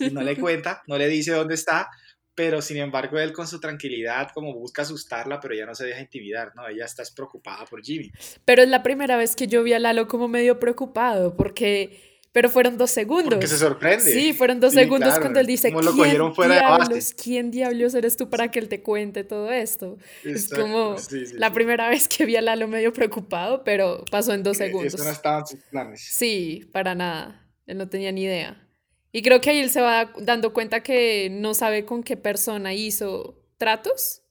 [0.00, 1.88] Y no le cuenta, no le dice dónde está,
[2.34, 6.00] pero sin embargo él con su tranquilidad como busca asustarla, pero ya no se deja
[6.00, 6.66] intimidar, ¿no?
[6.66, 8.10] Ella está preocupada por Jimmy.
[8.44, 12.10] Pero es la primera vez que yo vi a Lalo como medio preocupado, porque...
[12.34, 13.34] Pero fueron dos segundos.
[13.34, 14.10] Porque se sorprende.
[14.10, 17.14] Sí, fueron dos segundos cuando él dice, ¿Cómo lo cogieron fuera diablos, de base?
[17.14, 19.98] ¿quién diablos eres tú para que él te cuente todo esto?
[20.24, 24.32] Es como sí, sí, la primera vez que vi a Lalo medio preocupado, pero pasó
[24.32, 24.94] en dos segundos.
[24.94, 26.08] Eso no estaba en sus planes.
[26.10, 27.46] Sí, para nada.
[27.66, 28.66] Él no tenía ni idea.
[29.12, 32.72] Y creo que ahí él se va dando cuenta que no sabe con qué persona
[32.74, 34.22] hizo tratos.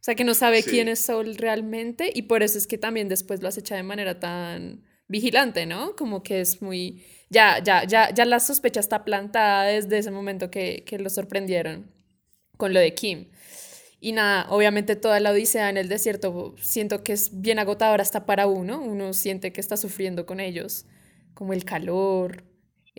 [0.00, 0.70] O sea, que no sabe Sí.
[0.70, 2.10] quién es Saul realmente.
[2.14, 5.96] Y por eso es que también después lo acecha de manera tan vigilante, ¿no?
[5.96, 7.04] Como que es muy...
[7.30, 11.90] Ya, ya, ya, ya la sospecha está plantada desde ese momento que, que lo sorprendieron
[12.56, 13.28] con lo de Kim.
[14.00, 18.24] Y nada, obviamente toda la odisea en el desierto siento que es bien agotadora hasta
[18.26, 18.80] para uno.
[18.80, 20.86] Uno siente que está sufriendo con ellos,
[21.34, 22.44] como el calor,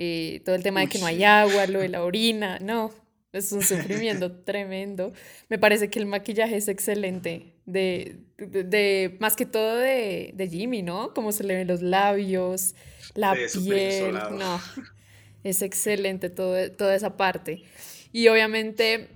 [0.02, 2.90] eh, todo el tema de que no hay agua, lo de la orina, no,
[3.34, 5.12] es un sufrimiento tremendo.
[5.50, 10.48] Me parece que el maquillaje es excelente, de, de, de- más que todo de, de
[10.48, 11.14] Jimmy, ¿no?
[11.14, 12.76] Como se le ven los labios,
[13.14, 13.34] la
[13.66, 14.60] piel, no,
[15.44, 17.64] es excelente todo, toda esa parte.
[18.14, 19.08] Y obviamente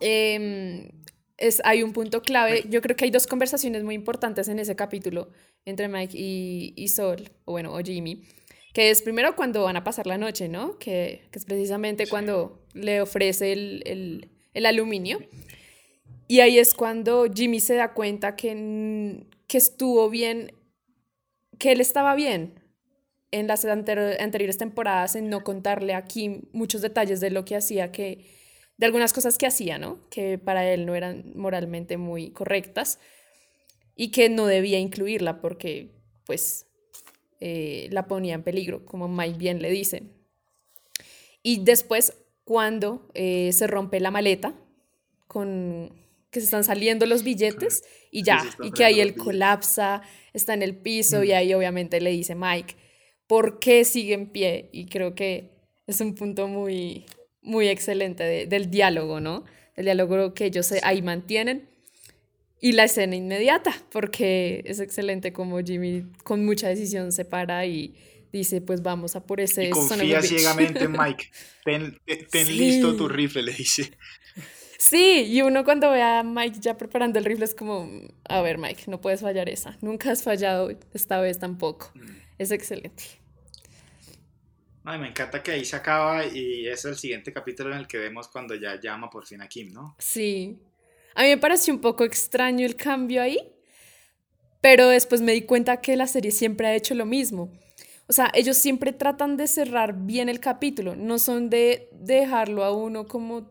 [0.00, 0.88] em,
[1.36, 2.64] es, hay un punto clave.
[2.68, 5.30] Yo creo que hay dos conversaciones muy importantes en ese capítulo
[5.64, 8.22] entre Mike y, y Sol, o bueno, o Jimmy,
[8.72, 10.78] que es primero cuando van a pasar la noche, ¿no?
[10.78, 15.20] Que, que es precisamente cuando le ofrece el, el- el aluminio.
[16.28, 20.52] Y ahí es cuando Jimmy se da cuenta que, que estuvo bien,
[21.58, 22.60] que él estaba bien
[23.32, 27.92] en las anteriores temporadas en no contarle a Kim muchos detalles de lo que hacía,
[27.92, 28.26] que
[28.76, 30.08] de algunas cosas que hacía, ¿no?
[30.08, 32.98] Que para él no eran moralmente muy correctas
[33.94, 35.90] y que no debía incluirla porque,
[36.24, 36.66] pues,
[37.40, 40.02] eh, la ponía en peligro, como Mike bien le dice.
[41.42, 42.12] Y después,
[42.44, 44.54] cuando eh, se rompe la maleta,
[45.26, 45.92] con
[46.30, 50.62] que se están saliendo los billetes y ya, y que ahí él colapsa, está en
[50.62, 52.76] el piso y ahí obviamente le dice Mike,
[53.26, 54.68] ¿por qué sigue en pie?
[54.72, 55.50] Y creo que
[55.86, 57.06] es un punto muy,
[57.42, 59.44] muy excelente de- del diálogo, ¿no?
[59.74, 61.68] El diálogo que ellos ahí mantienen.
[62.60, 67.94] Y la escena inmediata, porque es excelente como Jimmy con mucha decisión se para y
[68.32, 70.28] dice, pues vamos a por ese Y confía bitch".
[70.28, 71.30] ciegamente en Mike.
[71.64, 72.52] Ten, ten- ten Sí.
[72.58, 73.90] listo tu rifle, le dice.
[74.78, 77.88] Sí, y uno cuando ve a Mike ya preparando el rifle es como,
[78.24, 81.90] a ver Mike, no puedes fallar esa, nunca has fallado, esta vez tampoco.
[81.94, 82.16] Mm.
[82.38, 83.04] Es excelente.
[84.84, 87.98] Ay, me encanta que ahí se acaba y es el siguiente capítulo en el que
[87.98, 89.94] vemos cuando ya llama por fin a Kim, ¿no?
[89.98, 90.58] Sí.
[91.20, 93.52] A mí me pareció un poco extraño el cambio ahí,
[94.62, 97.52] pero después me di cuenta que la serie siempre ha hecho lo mismo.
[98.06, 102.72] O sea, ellos siempre tratan de cerrar bien el capítulo, no son de dejarlo a
[102.74, 103.50] uno como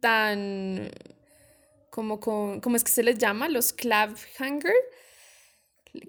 [0.00, 0.90] tan...
[1.90, 2.62] como con...
[2.62, 3.50] ¿Cómo es que se les llama?
[3.50, 4.72] Los cliffhanger.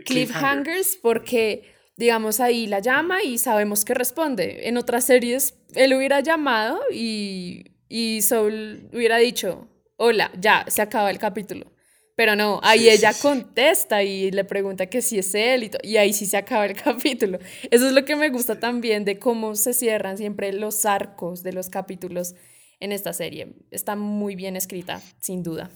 [0.06, 4.70] Cliffhangers, porque digamos ahí la llama y sabemos que responde.
[4.70, 11.10] En otras series él hubiera llamado y, y Soul hubiera dicho, hola, ya, se acaba
[11.12, 11.72] el capítulo.
[12.16, 13.22] Pero no, ahí Sí, ella sí.
[13.22, 16.74] contesta y le pregunta que si es él y, y ahí sí se acaba el
[16.82, 17.40] capítulo.
[17.70, 21.52] Eso es lo que me gusta también de cómo se cierran siempre los arcos de
[21.52, 22.34] los capítulos
[22.80, 23.56] en esta serie.
[23.72, 25.70] Está muy bien escrita, sin duda.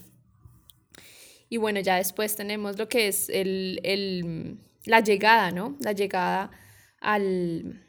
[1.50, 5.76] Y bueno, ya después tenemos lo que es el, el- la llegada, ¿no?
[5.80, 6.52] La llegada
[7.02, 7.84] al,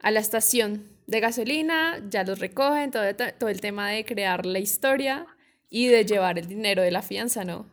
[0.00, 4.46] a la estación de gasolina, ya los recogen, todo, el- todo el tema de crear
[4.46, 5.26] la historia
[5.70, 7.66] y de llevar el dinero de la fianza, ¿no?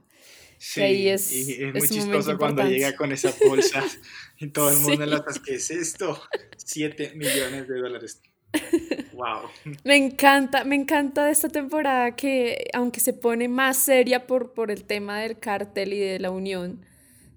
[0.57, 3.83] Sí, ahí es- y es es muy momento chistoso cuando llega con esa bolsa
[4.39, 5.03] y todo el mundo Sí.
[5.03, 6.21] en las ¿qué es esto?
[6.57, 8.21] 7 millones de dólares.
[9.19, 9.49] Wow.
[9.83, 14.71] Me encanta, me encanta de esta temporada que, aunque se pone más seria por, por
[14.71, 16.85] el tema del cártel y de la unión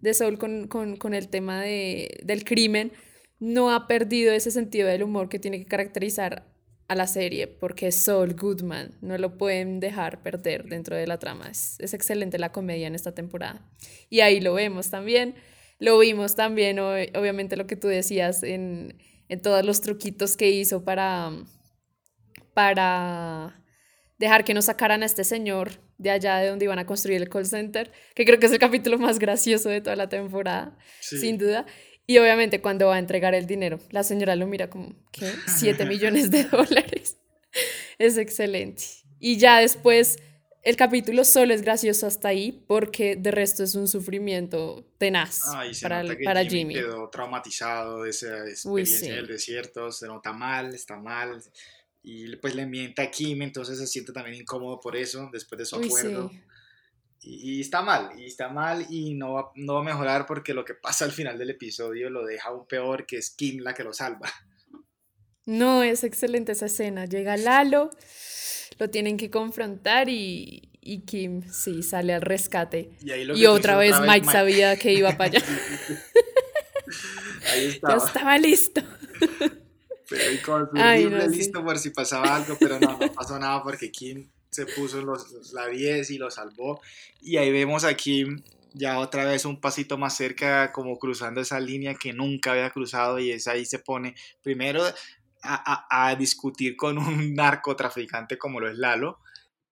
[0.00, 2.92] de Saul con, con, con el tema de, del crimen,
[3.44, 6.46] no ha perdido ese sentido del humor que tiene que caracterizar
[6.86, 11.18] a la serie, porque es Saul Goodman, no lo pueden dejar perder dentro de la
[11.18, 11.48] trama.
[11.50, 13.68] Es, es excelente la comedia en esta temporada.
[14.10, 15.34] Y ahí lo vemos también.
[15.80, 18.96] Lo vimos también, ob- obviamente, lo que tú decías en,
[19.28, 21.32] en todos los truquitos que hizo para,
[22.54, 23.60] para
[24.18, 27.28] dejar que nos sacaran a este señor de allá de donde iban a construir el
[27.28, 31.18] call center, que creo que es el capítulo más gracioso de toda la temporada, Sí.
[31.18, 31.64] sin duda.
[32.06, 35.32] Y obviamente cuando va a entregar el dinero, la señora lo mira como, ¿qué?
[35.46, 37.16] 7 millones de dólares.
[37.98, 38.82] Es excelente.
[39.20, 40.18] Y ya después
[40.62, 45.74] el capítulo solo es gracioso hasta ahí porque de resto es un sufrimiento tenaz Ay,
[45.74, 46.74] se para, nota que para Jimmy, Jimmy.
[46.74, 49.14] quedó traumatizado de esa Uy, experiencia sí.
[49.16, 51.42] del desierto, se nota mal, está mal.
[52.02, 55.66] y pues le miente a Kim, entonces se siente también incómodo por eso, después de
[55.66, 56.30] su Uy, acuerdo.
[56.30, 56.40] sí.
[57.22, 60.54] Y, y está mal, y está mal y no va, no va a mejorar porque
[60.54, 63.74] lo que pasa al final del episodio lo deja aún peor, que es Kim la
[63.74, 64.28] que lo salva.
[65.46, 67.04] No, es excelente esa escena.
[67.06, 67.90] Llega Lalo,
[68.78, 72.90] lo tienen que confrontar y, y Kim sí sale al rescate.
[73.04, 75.42] Y, ahí lo Y que tú otra vez Mike sabía que iba para allá.
[77.52, 78.06] Ahí Ya estaba.
[78.06, 78.82] estaba listo.
[80.08, 81.36] Pero ahí con su Ay, no, sí.
[81.36, 85.52] listo por si pasaba algo, pero no, no pasó nada porque Kim se puso los,
[85.54, 86.80] la 10 y lo salvó.
[87.22, 88.42] Y ahí vemos a Kim
[88.74, 93.18] ya otra vez un pasito más cerca, como cruzando esa línea que nunca había cruzado
[93.18, 94.92] y es ahí se pone primero a,
[95.42, 99.18] a- a discutir con un narcotraficante como lo es Lalo.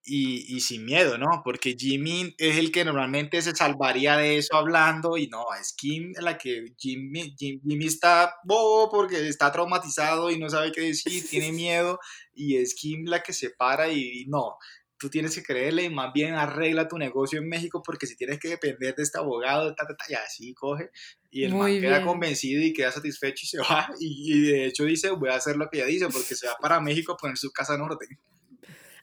[0.02, 1.42] Y, y sin miedo, ¿no?
[1.44, 6.12] Porque Jimmy es el que normalmente se salvaría de eso hablando y no, es Kim
[6.18, 11.28] la que Jimmy, Jim- Jimmy está bobo porque está traumatizado y no sabe qué decir,
[11.28, 11.98] tiene miedo
[12.34, 14.56] y es Kim la que se para y, y no,
[14.98, 18.38] tú tienes que creerle y más bien arregla tu negocio en México porque si tienes
[18.38, 20.90] que depender de este abogado, ta, ta, ta, y así coge
[21.30, 22.06] y el Muy man queda bien.
[22.08, 25.56] convencido y queda satisfecho y se va y, y de hecho dice voy a hacer
[25.56, 28.08] lo que ella dice porque se va para México a poner su casa en orden.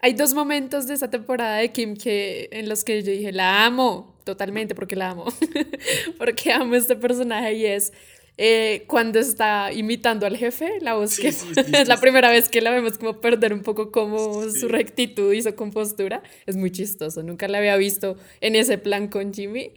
[0.01, 3.65] Hay dos momentos de esa temporada de Kim que, en los que yo dije, la
[3.65, 5.25] amo, totalmente, porque la amo,
[6.17, 7.93] porque amo este personaje y es
[8.37, 12.29] eh, cuando está imitando al jefe, la voz Sí, que sí, sí, es la primera
[12.29, 16.55] vez que la vemos como perder un poco como su rectitud y su compostura, es
[16.55, 19.71] muy chistoso, nunca la había visto en ese plan con Jimmy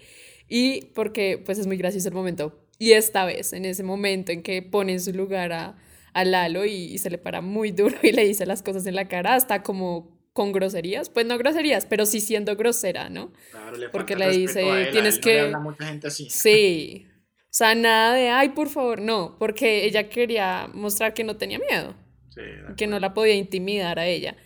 [0.49, 2.59] y porque pues es muy gracioso el momento.
[2.79, 5.77] Y esta vez, en ese momento en que pone en su lugar a,
[6.13, 8.95] a Lalo y, y se le para muy duro y le dice las cosas en
[8.95, 13.33] la cara, hasta como con groserías, pues no groserías, pero sí siendo grosera, ¿no?
[13.51, 15.85] Claro, le Porque le dice, a él, a tienes él no le que- habla mucha
[15.87, 16.31] gente así.
[16.31, 17.07] Sí.
[17.43, 21.59] O sea, nada de, ay, por favor, no, porque ella quería mostrar que no tenía
[21.59, 21.95] miedo,
[22.33, 22.43] Sí,
[22.77, 24.37] que no la podía intimidar a ella.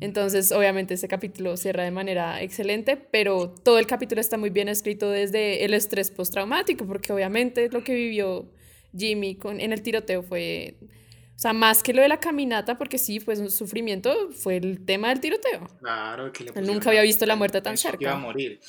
[0.00, 4.68] Entonces, obviamente, ese capítulo cierra de manera excelente, pero todo el capítulo está muy bien
[4.68, 8.48] escrito desde el estrés postraumático, porque obviamente lo que vivió
[8.96, 10.76] Jimmy con, en el tiroteo fue,
[11.36, 14.84] o sea, más que lo de la caminata, porque sí, fue un sufrimiento, fue el
[14.84, 15.66] tema del tiroteo.
[15.80, 18.16] Claro, que le pusieron nunca había visto la muerte tan que Iba a cerca.
[18.16, 18.60] morir.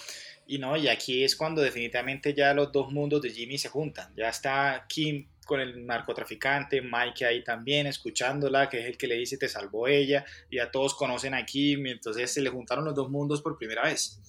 [0.47, 4.11] Y no, y aquí es cuando definitivamente ya los dos mundos de Jimmy se juntan.
[4.15, 9.15] Ya está Kim con el narcotraficante, Mike ahí también escuchándola, que es el que le
[9.15, 12.85] dice te salvó ella, y ya todos conocen a Kim, y entonces se le juntaron
[12.85, 14.19] los dos mundos por primera vez.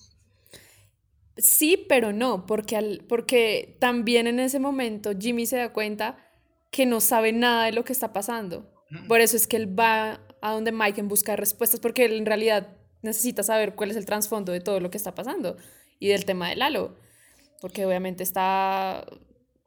[1.40, 6.18] Sí, pero no, porque, al- porque también en ese momento Jimmy se da cuenta
[6.70, 8.70] que no sabe nada de lo que está pasando.
[8.90, 9.06] Mm.
[9.08, 12.12] Por eso es que él va a donde Mike en busca de respuestas, porque él
[12.12, 15.56] en realidad necesita saber cuál es el trasfondo de todo lo que está pasando
[15.98, 16.96] y del tema de Lalo,
[17.60, 19.06] porque obviamente está,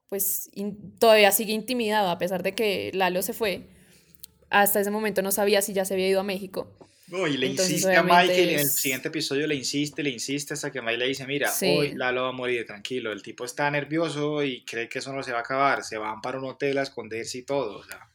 [0.10, 3.68] pues in- todavía sigue intimidado a pesar de que Lalo se fue.
[4.50, 6.78] Hasta ese momento no sabía si ya se había ido a México.
[7.14, 9.54] No, y le Entonces, insiste a Mike, obviamente y en el es- siguiente episodio le
[9.54, 11.68] insiste, le insiste hasta que Mike le dice, mira, Sí.
[11.68, 15.22] hoy Lalo va a morir, tranquilo, el tipo está nervioso y cree que eso no
[15.22, 18.10] se va a acabar, se van para un hotel a esconderse y todo, o sea,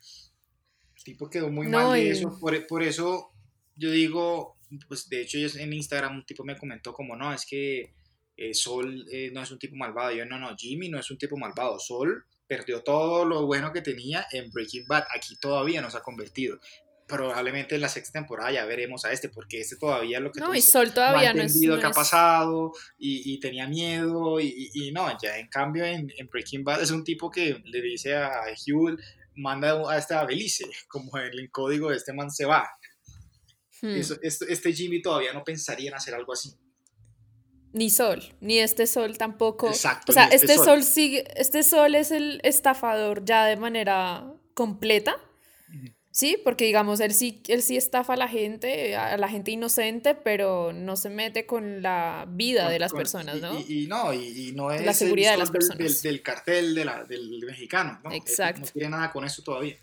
[0.96, 3.30] el tipo quedó muy No, mal de y- eso, por, por eso
[3.76, 4.56] yo digo,
[4.88, 7.94] pues de hecho yo en Instagram un tipo me comentó como, no, es que
[8.36, 11.18] eh, Sol eh, no es un tipo malvado, yo no, no, Jimmy no es un
[11.18, 15.88] tipo malvado, Sol perdió todo lo bueno que tenía en Breaking Bad, aquí todavía no
[15.90, 16.58] se ha convertido.
[17.08, 20.54] Probablemente en la sexta temporada ya veremos a este, porque este todavía lo que No,
[20.54, 21.56] y Sol todavía no es...
[21.56, 26.12] no qué ha pasado y, y tenía miedo y, y- no, ya en cambio en,
[26.18, 28.30] en Breaking Bad es un tipo que le dice a
[28.66, 29.00] Hugh,
[29.36, 32.68] manda a este a Belice, como el, el código de este man se va.
[33.80, 33.96] Hmm.
[33.96, 36.50] Eso- este, este Jimmy todavía no pensaría en hacer algo así.
[37.72, 39.68] Ni Sol, ni este Sol tampoco.
[39.68, 40.64] Exacto, O sea, este este, Sol.
[40.66, 40.82] sol.
[40.82, 45.16] sigue, este Sol es el estafador ya de manera completa.
[46.10, 50.14] Sí, porque digamos, él sí, él sí estafa a la gente, a la gente inocente,
[50.14, 53.60] pero no se mete con la vida Con- de las con- personas, y- ¿no?
[53.60, 55.78] Y, y no, y, y no es La seguridad de las personas.
[55.78, 58.10] Del, del cartel de la- del mexicano, ¿no?
[58.10, 58.62] Él Exacto.
[58.62, 59.76] No tiene nada con eso todavía.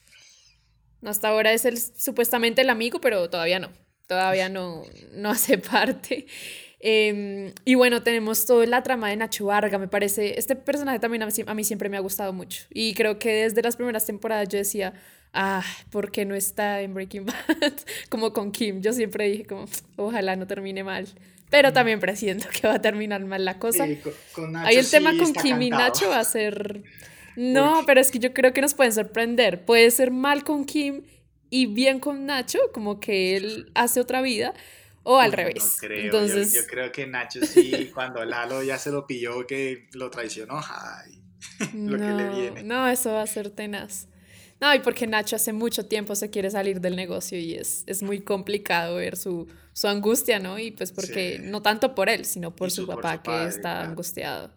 [1.04, 3.70] Hasta ahora es el, supuestamente el amigo, pero todavía no.
[4.08, 4.84] Todavía no,
[5.14, 6.26] no hace parte.
[6.88, 10.38] Em, y bueno, tenemos toda la trama de Nacho Varga, me parece.
[10.38, 12.66] Este personaje también a mí, a mí siempre me ha gustado mucho.
[12.70, 14.94] Y creo que desde las primeras temporadas yo decía,
[15.36, 17.74] ah, ¿por qué no está en Breaking Bad?
[18.10, 18.82] como con Kim.
[18.82, 19.66] Yo siempre dije, como,
[19.98, 21.08] ojalá no termine mal.
[21.52, 23.86] Pero también presiento que va a terminar mal la cosa.
[23.86, 25.90] Sí, con, con Nacho Ahí el tema con Kim y cantado.
[25.90, 26.82] Nacho va a ser...
[27.38, 29.66] No, pero es que yo creo que nos pueden sorprender.
[29.66, 31.04] Puede ser mal con Kim
[31.50, 34.54] y bien con Nacho, como que él hace otra vida,
[35.04, 35.64] o al No, revés.
[35.64, 39.46] No creo, yo- Entonces, yo, creo que Nacho sí, cuando Lalo ya se lo pilló
[39.46, 41.22] que lo traicionó, ay,
[41.76, 42.64] lo que le no, viene.
[42.64, 44.08] no, eso va a ser tenaz.
[44.62, 48.02] No, y porque Nacho hace mucho tiempo se quiere salir del negocio y es, es
[48.02, 50.58] muy complicado ver su, su angustia, ¿no?
[50.58, 54.52] Y pues porque, no tanto por él, sino por su, papá que está angustiado.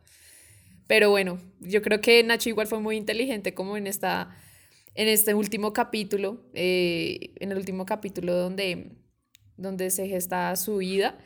[0.86, 4.36] Pero bueno, yo creo que Nacho igual fue muy inteligente como en esta
[4.98, 8.96] en este último capítulo, eh, en el último capítulo donde,
[9.56, 11.16] donde se gesta su vida,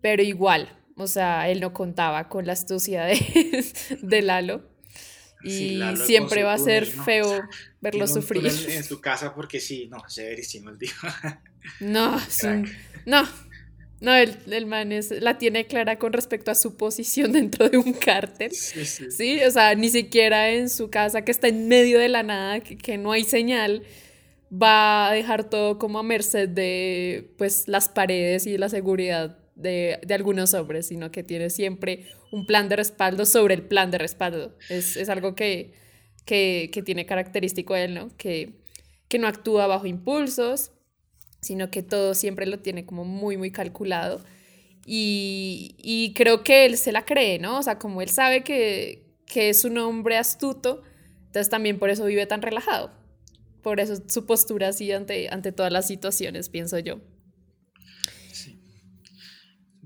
[0.00, 3.18] pero igual, o sea, él no contaba con la astucia de,
[4.02, 4.62] de Lalo.
[5.42, 7.42] Y siempre va a ser feo
[7.80, 8.46] verlo sufrir.
[8.46, 10.92] En su casa porque sí, no, severísimo el tío.
[11.80, 12.20] No,
[13.06, 13.28] no,
[14.00, 17.92] no, el, el, man la tiene clara con respecto a su posición dentro de un
[17.92, 18.52] cártel.
[18.52, 22.60] Sí, o sea, ni siquiera en su casa que está en medio de la nada,
[22.60, 23.82] que, no hay señal,
[24.52, 29.98] va a dejar todo como a merced de pues las paredes y la seguridad de,
[30.10, 32.06] algunos hombres, sino que tiene siempre
[32.36, 34.54] un plan de respaldo sobre el plan de respaldo.
[34.68, 35.72] Es, algo que,
[36.26, 38.14] que, tiene característico de él, ¿no?
[38.18, 38.52] Que,
[39.08, 40.72] que no actúa bajo impulsos,
[41.40, 44.22] sino que todo siempre lo tiene como muy, muy calculado.
[44.84, 47.58] Y, creo que él se la cree, ¿no?
[47.58, 49.02] O sea, como él sabe que,
[49.34, 50.82] es un hombre astuto,
[51.26, 52.92] entonces también por eso vive tan relajado.
[53.62, 57.00] Por eso su postura así ante, ante todas las situaciones, pienso yo.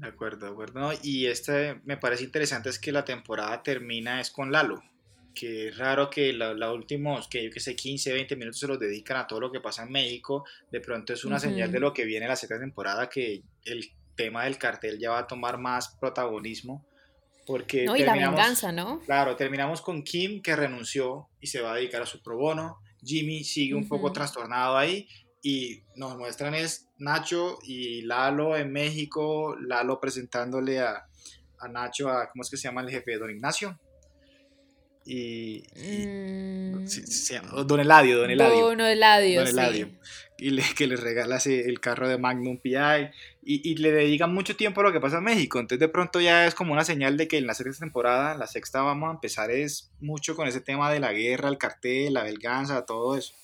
[0.01, 0.91] De acuerdo, de acuerdo.
[1.03, 4.83] Y este me parece interesante es que la temporada termina es con Lalo
[5.35, 8.79] que es raro que los últimos, que yo que sé, 15, 20 minutos se los
[8.79, 11.93] dedican a todo lo que pasa en México, de pronto es una señal de lo
[11.93, 15.97] que viene la sexta temporada, que el tema del cartel ya va a tomar más
[16.01, 16.85] protagonismo.
[17.47, 19.01] Porque no, y la venganza, ¿no?
[19.01, 22.79] Claro, terminamos con Kim que renunció y se va a dedicar a su pro bono.
[23.03, 25.09] Jimmy sigue un poco trastornado ahí
[25.43, 31.07] y nos muestran es Nacho y Lalo en México, Lalo presentándole a,
[31.59, 33.19] a Nacho, a, ¿cómo es que se llama el jefe?
[33.19, 33.79] Don Ignacio
[35.05, 36.87] y, mm.
[37.67, 38.61] Don Eladio, Don Eladio.
[38.61, 39.89] Don Eladio, Don Eladio.
[40.39, 43.11] Y le, que le regala el carro de Magnum PI
[43.43, 45.59] y, y, le dedican mucho tiempo a lo que pasa en México.
[45.59, 48.47] Entonces de pronto ya es como una señal de que en la sexta temporada, la
[48.47, 52.23] sexta vamos a empezar es mucho con ese tema de la guerra, el cartel, la
[52.23, 53.35] venganza, todo eso.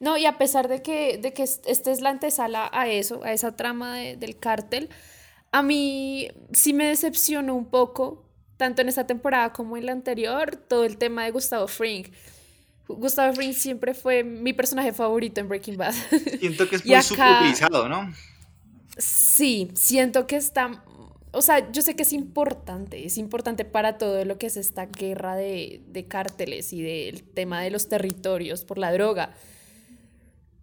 [0.00, 3.32] No, y a pesar de que, de que esta es la antesala a eso, a
[3.32, 4.88] esa trama del cártel,
[5.52, 8.24] a mí sí me decepcionó un poco
[8.56, 12.06] tanto en esta temporada como en la anterior, todo el tema de Gustavo Fring.
[12.88, 15.94] Gustavo Fring siempre fue mi personaje favorito en Breaking Bad.
[16.40, 18.12] Siento que es muy subutilizado, ¿no?
[18.96, 20.84] Sí, siento que está.
[21.30, 24.86] O sea, yo sé que es importante, es importante para todo lo que es esta
[24.86, 29.32] guerra de, de cárteles y del tema de los territorios por la droga.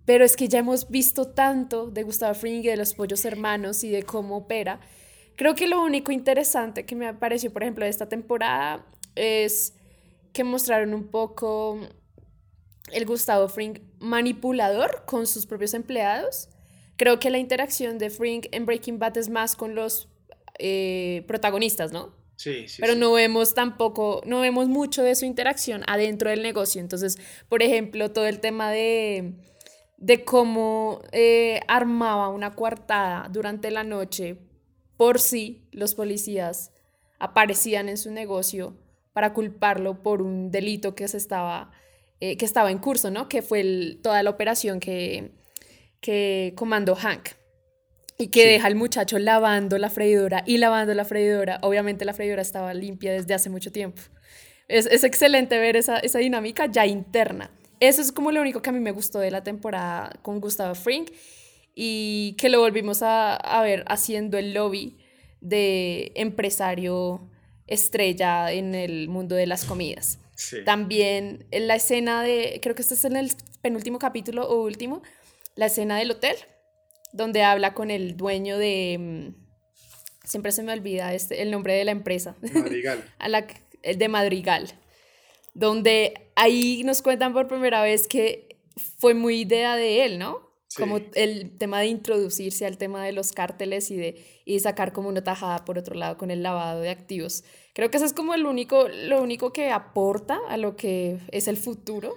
[0.07, 3.83] Pero es que ya hemos visto tanto de Gustavo Fring y de los pollos hermanos
[3.83, 4.79] y de cómo opera
[5.37, 8.83] Creo que lo único interesante que me pareció, por ejemplo, de esta temporada
[9.15, 9.75] es
[10.33, 11.79] que mostraron un poco
[12.91, 16.49] el Gustavo Fring manipulador con sus propios empleados.
[16.97, 20.09] Creo que la interacción de Fring en Breaking Bad es más con los
[20.57, 22.15] eh, protagonistas, ¿no?
[22.35, 22.81] Sí, sí.
[22.81, 26.81] Pero no vemos tampoco, no vemos mucho de su interacción adentro del negocio.
[26.81, 29.33] Entonces, por ejemplo, todo el tema de,
[29.97, 34.37] de cómo eh, armaba una coartada durante la noche
[34.95, 36.71] por si los policías
[37.19, 38.77] aparecían en su negocio
[39.13, 41.71] para culparlo por un delito que, se estaba,
[42.19, 43.27] eh, que estaba en curso, ¿no?
[43.27, 45.31] Que fue toda la operación que,
[45.99, 47.29] que comandó Hank
[48.17, 51.59] y que deja al muchacho lavando la freidora y lavando la freidora.
[51.61, 54.01] Obviamente la freidora estaba limpia desde hace mucho tiempo.
[54.67, 57.51] Es, excelente ver esa, esa, dinámica ya interna.
[57.79, 60.73] Eso es como lo único que a mí me gustó de la temporada con Gustavo
[60.75, 61.11] Frink
[61.75, 64.97] y que lo volvimos a, ver haciendo el lobby
[65.41, 67.29] de empresario
[67.67, 70.19] estrella en el mundo de las comidas.
[70.65, 75.03] También en la escena de, creo que este es en el penúltimo capítulo o último,
[75.55, 76.35] la escena del hotel,
[77.13, 81.85] donde habla con el dueño de, mm, siempre se me olvida este, el nombre de
[81.85, 82.35] la empresa.
[82.53, 83.03] Madrigal.
[83.19, 83.47] a la,
[83.83, 84.67] el de Madrigal,
[85.53, 88.57] donde ahí nos cuentan por primera vez que
[88.99, 90.47] fue muy idea de él, ¿no?
[90.77, 95.09] Como el tema de introducirse al tema de los cárteles y de y sacar como
[95.09, 97.43] una tajada por otro lado con el lavado de activos.
[97.73, 101.47] Creo que eso es como el único, lo único que aporta a lo que es
[101.47, 102.15] el futuro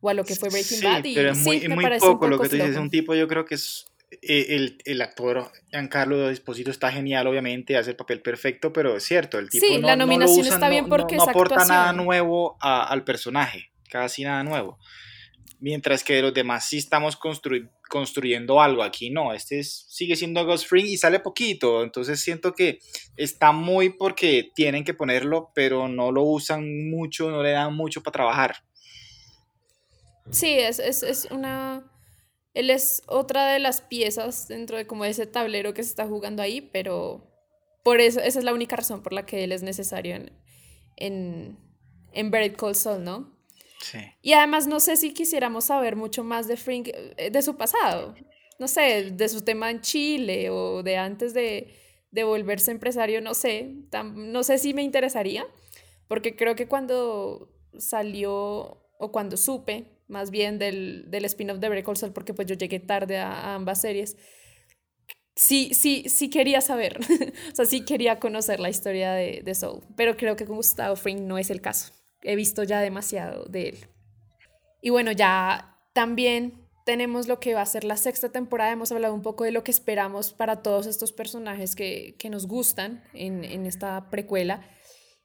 [0.00, 1.04] o a lo que fue Breaking Bad.
[1.04, 2.76] Y, pero es muy, muy poco, lo que tú dices.
[2.76, 3.86] Un tipo, yo creo que es
[4.22, 9.38] el, el, actor Giancarlo Esposito está genial, obviamente, hace el papel perfecto, pero es cierto,
[9.38, 13.70] el tipo sí, no, la nominación está bien porque no, aporta nada nuevo al personaje,
[13.88, 14.78] casi nada nuevo.
[15.60, 18.82] Mientras que los demás sí estamos construyendo construyendo algo.
[18.82, 21.82] Aquí no, este sigue siendo Ghost Free y sale poquito.
[21.82, 22.78] Entonces siento que
[23.16, 28.02] está muy porque tienen que ponerlo, pero no lo usan mucho, no le dan mucho
[28.02, 28.56] para trabajar.
[30.30, 31.84] Sí, es, es, es una...
[32.54, 36.42] Él es otra de las piezas dentro de como ese tablero que se está jugando
[36.42, 37.30] ahí, pero
[37.82, 40.32] por eso, esa es la única razón por la que él es necesario en,
[40.96, 41.58] en,
[42.12, 43.38] en Better Call Saul, ¿no?
[43.80, 43.98] Sí.
[44.20, 48.14] Y además no sé si quisiéramos saber mucho más de Frink, eh, de su pasado,
[48.58, 51.74] no sé, de su tema en Chile o de antes de,
[52.10, 53.74] de volverse empresario, no sé,
[54.14, 55.46] no sé si me interesaría,
[56.08, 61.84] porque creo que cuando salió o cuando supe más bien del, del spin-off de Better
[61.84, 64.16] Call Saul, porque pues yo llegué tarde a, a ambas series,
[65.34, 66.98] sí, sí, sí quería saber,
[67.52, 70.96] o sea, sí quería conocer la historia de, de Soul, pero creo que con Gustavo
[70.96, 71.92] Fring no es el caso.
[72.22, 73.78] He visto ya demasiado de él.
[74.82, 78.72] Y bueno, ya también tenemos lo que va a ser la sexta temporada.
[78.72, 82.46] Hemos hablado un poco de lo que esperamos para todos estos personajes que, que nos
[82.46, 84.62] gustan en, en, esta precuela.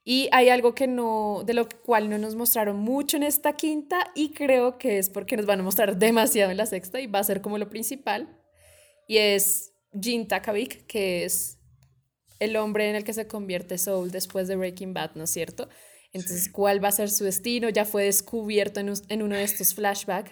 [0.07, 4.11] Y hay algo que no, de lo cual no nos mostraron mucho en esta quinta
[4.13, 7.19] y creo que es porque nos van a mostrar demasiado en la sexta y va
[7.19, 8.39] a ser como lo principal.
[9.07, 11.57] Y es Jin Takavik, que es
[12.39, 15.67] el hombre en el que se convierte Soul después de Breaking Bad, ¿no es cierto?
[16.13, 16.49] Entonces.
[16.49, 17.69] ¿cuál va a ser su destino?
[17.69, 20.31] Ya fue descubierto en, en uno de estos flashbacks.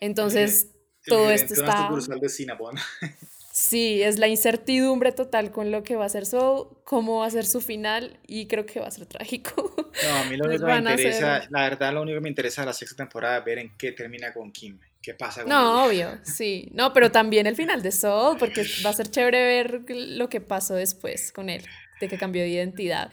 [0.00, 1.90] Entonces, el, el todo esto está...
[2.20, 2.76] de Cinnabon.
[3.60, 7.30] Sí, es la incertidumbre total con lo que va a ser Soul, cómo va a
[7.30, 9.74] ser su final y creo que va a ser trágico.
[9.76, 11.50] No, a mí lo único que me interesa, hacer...
[11.50, 13.90] la verdad, lo único que me interesa de la sexta temporada es ver en qué
[13.90, 14.78] termina con Kim.
[15.02, 16.68] ¿Qué pasa con No, obvio, sí.
[16.72, 20.40] No, pero también el final de Soul, porque va a ser chévere ver lo que
[20.40, 21.64] pasó después con él,
[22.00, 23.10] de que cambió de identidad.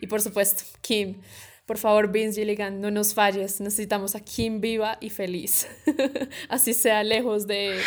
[0.00, 1.22] Y por supuesto, Kim.
[1.64, 3.60] Por favor, Vince Gilligan, no nos falles.
[3.60, 5.68] Necesitamos a Kim viva y feliz.
[6.48, 7.80] Así sea lejos de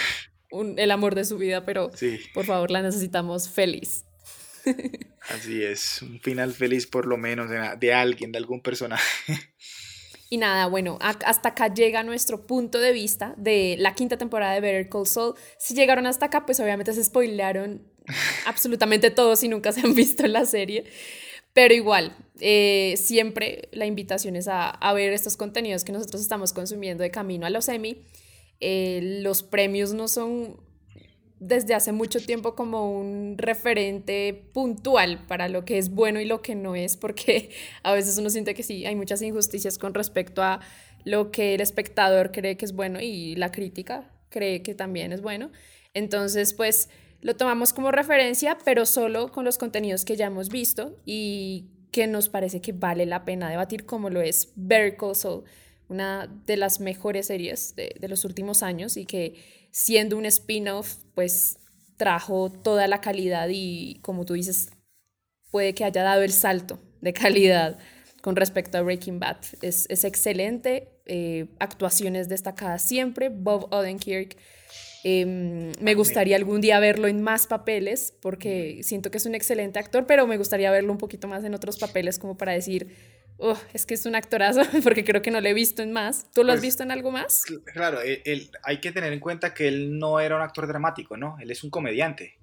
[0.52, 2.20] un, el amor de su vida, pero sí.
[2.34, 4.06] por favor, la necesitamos feliz.
[5.30, 9.04] Así es, un final feliz por lo menos de, de alguien, de algún personaje.
[10.32, 14.62] Y nada, bueno, hasta acá llega nuestro punto de vista de la quinta temporada de
[14.62, 15.34] Better Call Saul.
[15.58, 17.82] Si llegaron hasta acá, pues obviamente se spoilearon
[18.46, 20.86] absolutamente todo si nunca se han visto la serie.
[21.54, 26.54] Pero igual, eh, siempre la invitación es a, a, ver estos contenidos que nosotros estamos
[26.54, 28.06] consumiendo de camino a los Emmy.
[28.60, 30.58] Eh, los premios no son
[31.40, 36.42] desde hace mucho tiempo como un referente puntual para lo que es bueno y lo
[36.42, 37.52] que no es, porque
[37.84, 40.60] a veces uno siente que sí, hay muchas injusticias con respecto a
[41.06, 45.22] lo que el espectador cree que es bueno y la crítica cree que también es
[45.22, 45.52] bueno.
[45.94, 46.90] Entonces, pues
[47.22, 52.08] lo tomamos como referencia, pero solo con los contenidos que ya hemos visto y que
[52.08, 54.96] nos parece que vale la pena debatir, como lo es Better
[55.90, 59.36] una de las mejores series de, de los últimos años y que
[59.72, 61.58] siendo un spin-off, pues
[61.98, 64.70] trajo toda la calidad y como tú dices,
[65.52, 67.78] puede que haya dado el salto de calidad
[68.22, 69.38] con respecto a Breaking Bad.
[69.62, 74.38] Es, es excelente, eh, actuaciones destacadas siempre, Bob Odenkirk.
[75.04, 79.80] Eh, me gustaría algún día verlo en más papeles porque siento que es un excelente
[79.80, 82.96] actor, pero me gustaría verlo un poquito más en otros papeles como para decir,
[83.74, 86.28] es que es un actorazo, porque creo que no lo he visto en más.
[86.34, 87.44] ¿Tú lo pues, has visto en algo más?
[87.74, 91.18] Claro, él, él, hay que tener en cuenta que él no era un actor dramático,
[91.18, 91.38] ¿no?
[91.40, 92.38] Él es un comediante.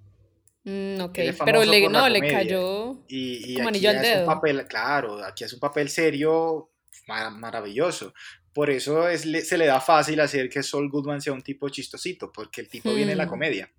[0.64, 4.20] Mm, ok, pero le, no, le cayó y, y como aquí anillo al dedo.
[4.20, 6.70] Un papel, claro, aquí es un papel serio
[7.06, 8.12] mar maravilloso.
[8.52, 12.32] Por eso es, se le da fácil hacer que Saul Goodman sea un tipo chistosito,
[12.32, 12.96] porque el tipo hmm.
[12.96, 13.70] viene de la comedia.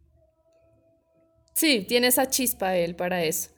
[1.53, 3.49] Sí, tiene esa chispa él para eso.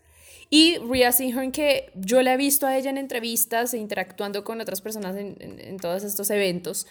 [0.49, 4.59] Y Rhea Seehorn, que yo la he visto a ella en entrevistas e interactuando con
[4.61, 6.87] otras personas en, en, en todos estos eventos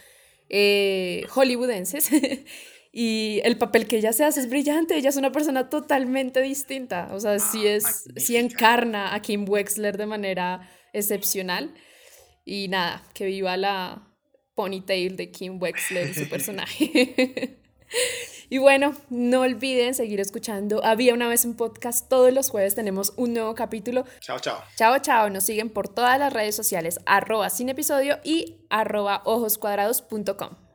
[0.48, 2.10] eh, hollywoodenses.
[2.92, 4.96] y el papel que ella se hace es brillante.
[4.96, 7.08] Ella es una persona totalmente distinta.
[7.12, 11.74] O sea, ah, sí, es, sí encarna a Kim Wexler de manera excepcional.
[12.44, 14.08] Y nada, que viva la
[14.54, 17.58] ponytail de Kim Wexler su personaje.
[18.50, 20.84] Y bueno, no olviden seguir escuchando.
[20.84, 22.08] Había una vez un podcast.
[22.08, 24.04] Todos los jueves tenemos un nuevo capítulo.
[24.20, 24.62] Chao, chao.
[24.76, 25.30] Chao, chao.
[25.30, 30.67] Nos siguen por todas las redes sociales, arroba sin episodio y arroba ojoscuadrados.com.